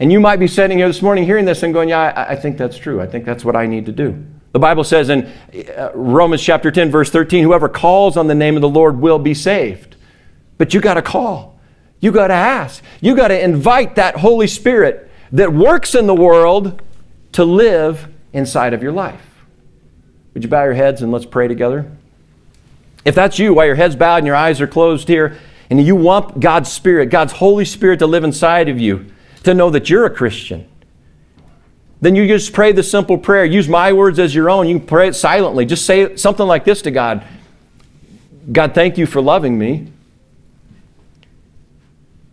And 0.01 0.11
you 0.11 0.21
might 0.21 0.37
be 0.37 0.47
sitting 0.47 0.79
here 0.79 0.87
this 0.87 1.03
morning 1.03 1.25
hearing 1.25 1.45
this 1.45 1.63
and 1.63 1.75
going, 1.75 1.89
Yeah, 1.91 2.01
I, 2.01 2.33
I 2.33 2.37
think 2.37 2.57
that's 2.57 2.79
true. 2.79 3.01
I 3.01 3.07
think 3.07 3.25
that's 3.25 3.45
what 3.45 3.57
I 3.57 3.67
need 3.67 3.87
to 3.87 3.93
do. 3.93 4.25
The 4.53 4.59
Bible 4.59 4.85
says 4.85 5.11
in 5.11 5.31
uh, 5.77 5.91
Romans 5.95 6.43
chapter 6.43 6.71
10, 6.71 6.91
verse 6.91 7.11
13, 7.11 7.45
whoever 7.45 7.69
calls 7.69 8.17
on 8.17 8.29
the 8.29 8.35
name 8.35 8.57
of 8.57 8.63
the 8.63 8.69
Lord 8.69 8.99
will 8.99 9.19
be 9.19 9.35
saved. 9.35 9.97
But 10.57 10.73
you 10.73 10.81
got 10.81 10.95
to 10.95 11.03
call. 11.03 11.61
You 12.01 12.13
got 12.13 12.29
to 12.29 12.35
ask. 12.35 12.83
You 13.01 13.15
got 13.15 13.29
to 13.29 13.41
invite 13.41 13.97
that 13.97 14.17
Holy 14.17 14.47
Spirit 14.47 15.11
that 15.33 15.53
works 15.53 15.95
in 15.95 16.07
the 16.07 16.15
world 16.15 16.81
to 17.33 17.45
live 17.45 18.09
inside 18.33 18.73
of 18.73 18.83
your 18.83 18.93
life. 18.93 19.28
Would 20.39 20.45
you 20.45 20.51
bow 20.51 20.63
your 20.63 20.75
heads 20.75 21.03
and 21.03 21.11
let's 21.11 21.27
pray 21.27 21.49
together? 21.49 21.91
If 23.05 23.17
that's 23.17 23.41
you, 23.41 23.55
while 23.55 23.67
your 23.67 23.75
head's 23.75 23.97
bowed 23.97 24.19
and 24.19 24.27
your 24.29 24.37
eyes 24.37 24.61
are 24.61 24.69
closed 24.69 25.09
here, 25.09 25.37
and 25.69 25.85
you 25.85 25.97
want 25.97 26.39
God's 26.39 26.71
Spirit, 26.71 27.07
God's 27.07 27.33
Holy 27.33 27.65
Spirit 27.65 27.99
to 27.99 28.07
live 28.07 28.23
inside 28.23 28.69
of 28.69 28.79
you, 28.79 29.07
to 29.43 29.53
know 29.53 29.69
that 29.71 29.91
you're 29.91 30.05
a 30.05 30.11
Christian, 30.11 30.69
then 32.01 32.15
you 32.15 32.29
just 32.29 32.53
pray 32.53 32.71
the 32.71 32.85
simple 32.85 33.19
prayer. 33.19 33.45
Use 33.45 33.69
my 33.69 33.93
words 33.93 34.21
as 34.21 34.33
your 34.33 34.49
own. 34.49 34.69
You 34.69 34.79
can 34.79 34.87
pray 34.87 35.09
it 35.09 35.15
silently. 35.15 35.67
Just 35.67 35.85
say 35.85 36.15
something 36.15 36.47
like 36.47 36.65
this 36.65 36.83
to 36.83 36.93
God 36.93 37.27
God, 38.53 38.77
thank 38.77 38.97
you 38.97 39.07
for 39.07 39.21
loving 39.21 39.59
me. 39.59 39.89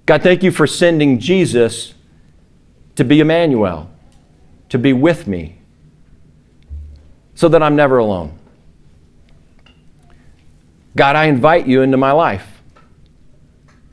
God, 0.06 0.22
thank 0.22 0.44
you 0.44 0.52
for 0.52 0.68
sending 0.68 1.18
Jesus 1.18 1.96
to 2.98 3.04
be 3.04 3.20
Emmanuel, 3.20 3.90
to 4.70 4.78
be 4.78 4.94
with 4.94 5.26
me, 5.26 5.55
so 7.36 7.48
that 7.50 7.62
I'm 7.62 7.76
never 7.76 7.98
alone. 7.98 8.38
God, 10.96 11.16
I 11.16 11.26
invite 11.26 11.68
you 11.68 11.82
into 11.82 11.98
my 11.98 12.12
life. 12.12 12.48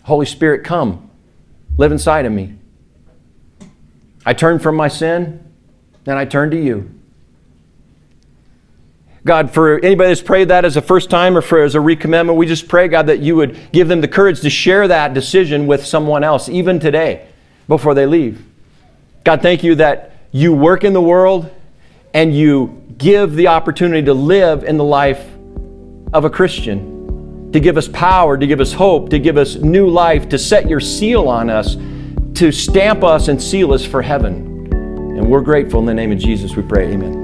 Holy 0.05 0.27
Spirit, 0.27 0.65
come, 0.65 1.11
live 1.77 1.93
inside 1.93 2.25
of 2.25 2.33
me. 2.33 2.55
I 4.25 4.35
turn 4.35 4.61
from 4.61 4.77
my 4.77 4.89
sin, 4.89 5.45
and 6.07 6.19
I 6.19 6.25
turn 6.25 6.51
to 6.53 6.61
you. 6.61 6.91
God, 9.25 9.53
for 9.53 9.79
anybody 9.79 10.09
that's 10.09 10.21
prayed 10.21 10.49
that 10.49 10.65
as 10.65 10.77
a 10.77 10.83
first 10.83 11.09
time 11.09 11.37
or 11.37 11.43
for 11.43 11.63
as 11.63 11.77
a 11.77 11.79
recommitment, 11.79 12.37
we 12.37 12.47
just 12.47 12.67
pray, 12.67 12.89
God, 12.89 13.07
that 13.07 13.21
you 13.21 13.37
would 13.37 13.57
give 13.73 13.87
them 13.87 14.01
the 14.01 14.09
courage 14.09 14.41
to 14.41 14.51
share 14.51 14.89
that 14.89 15.15
decision 15.15 15.67
with 15.69 15.85
someone 15.87 16.25
else, 16.25 16.49
even 16.49 16.81
today, 16.81 17.29
before 17.69 17.95
they 17.95 18.07
leave. 18.07 18.45
God, 19.25 19.41
thank 19.41 19.63
you 19.63 19.77
that 19.77 20.13
you 20.33 20.53
work 20.53 20.83
in 20.83 20.93
the 20.93 21.01
world 21.01 21.51
and 22.15 22.37
you 22.37 22.83
give 22.99 23.35
the 23.35 23.49
opportunity 23.49 24.05
to 24.05 24.15
live 24.15 24.65
in 24.65 24.77
the 24.77 24.85
life 24.85 25.25
of 26.13 26.25
a 26.25 26.31
Christian, 26.31 27.51
to 27.53 27.61
give 27.61 27.77
us 27.77 27.89
power, 27.89 28.37
to 28.37 28.47
give 28.47 28.61
us 28.61 28.73
hope, 28.73 29.11
to 29.11 29.19
give 29.19 29.37
us 29.37 29.57
new 29.57 29.89
life, 29.89 30.29
to 30.29 30.39
set 30.39 30.69
your 30.69 30.81
seal 30.81 31.29
on 31.29 31.51
us, 31.51 31.77
to 32.35 32.53
stamp 32.53 33.03
us 33.03 33.29
and 33.29 33.43
seal 33.43 33.73
us 33.73 33.85
for 33.85 34.03
heaven. 34.03 34.69
And 34.73 35.29
we're 35.29 35.41
grateful 35.41 35.81
in 35.81 35.87
the 35.87 35.95
name 35.95 36.13
of 36.13 36.19
Jesus, 36.19 36.57
we 36.57 36.63
pray. 36.63 36.93
Amen. 36.93 37.22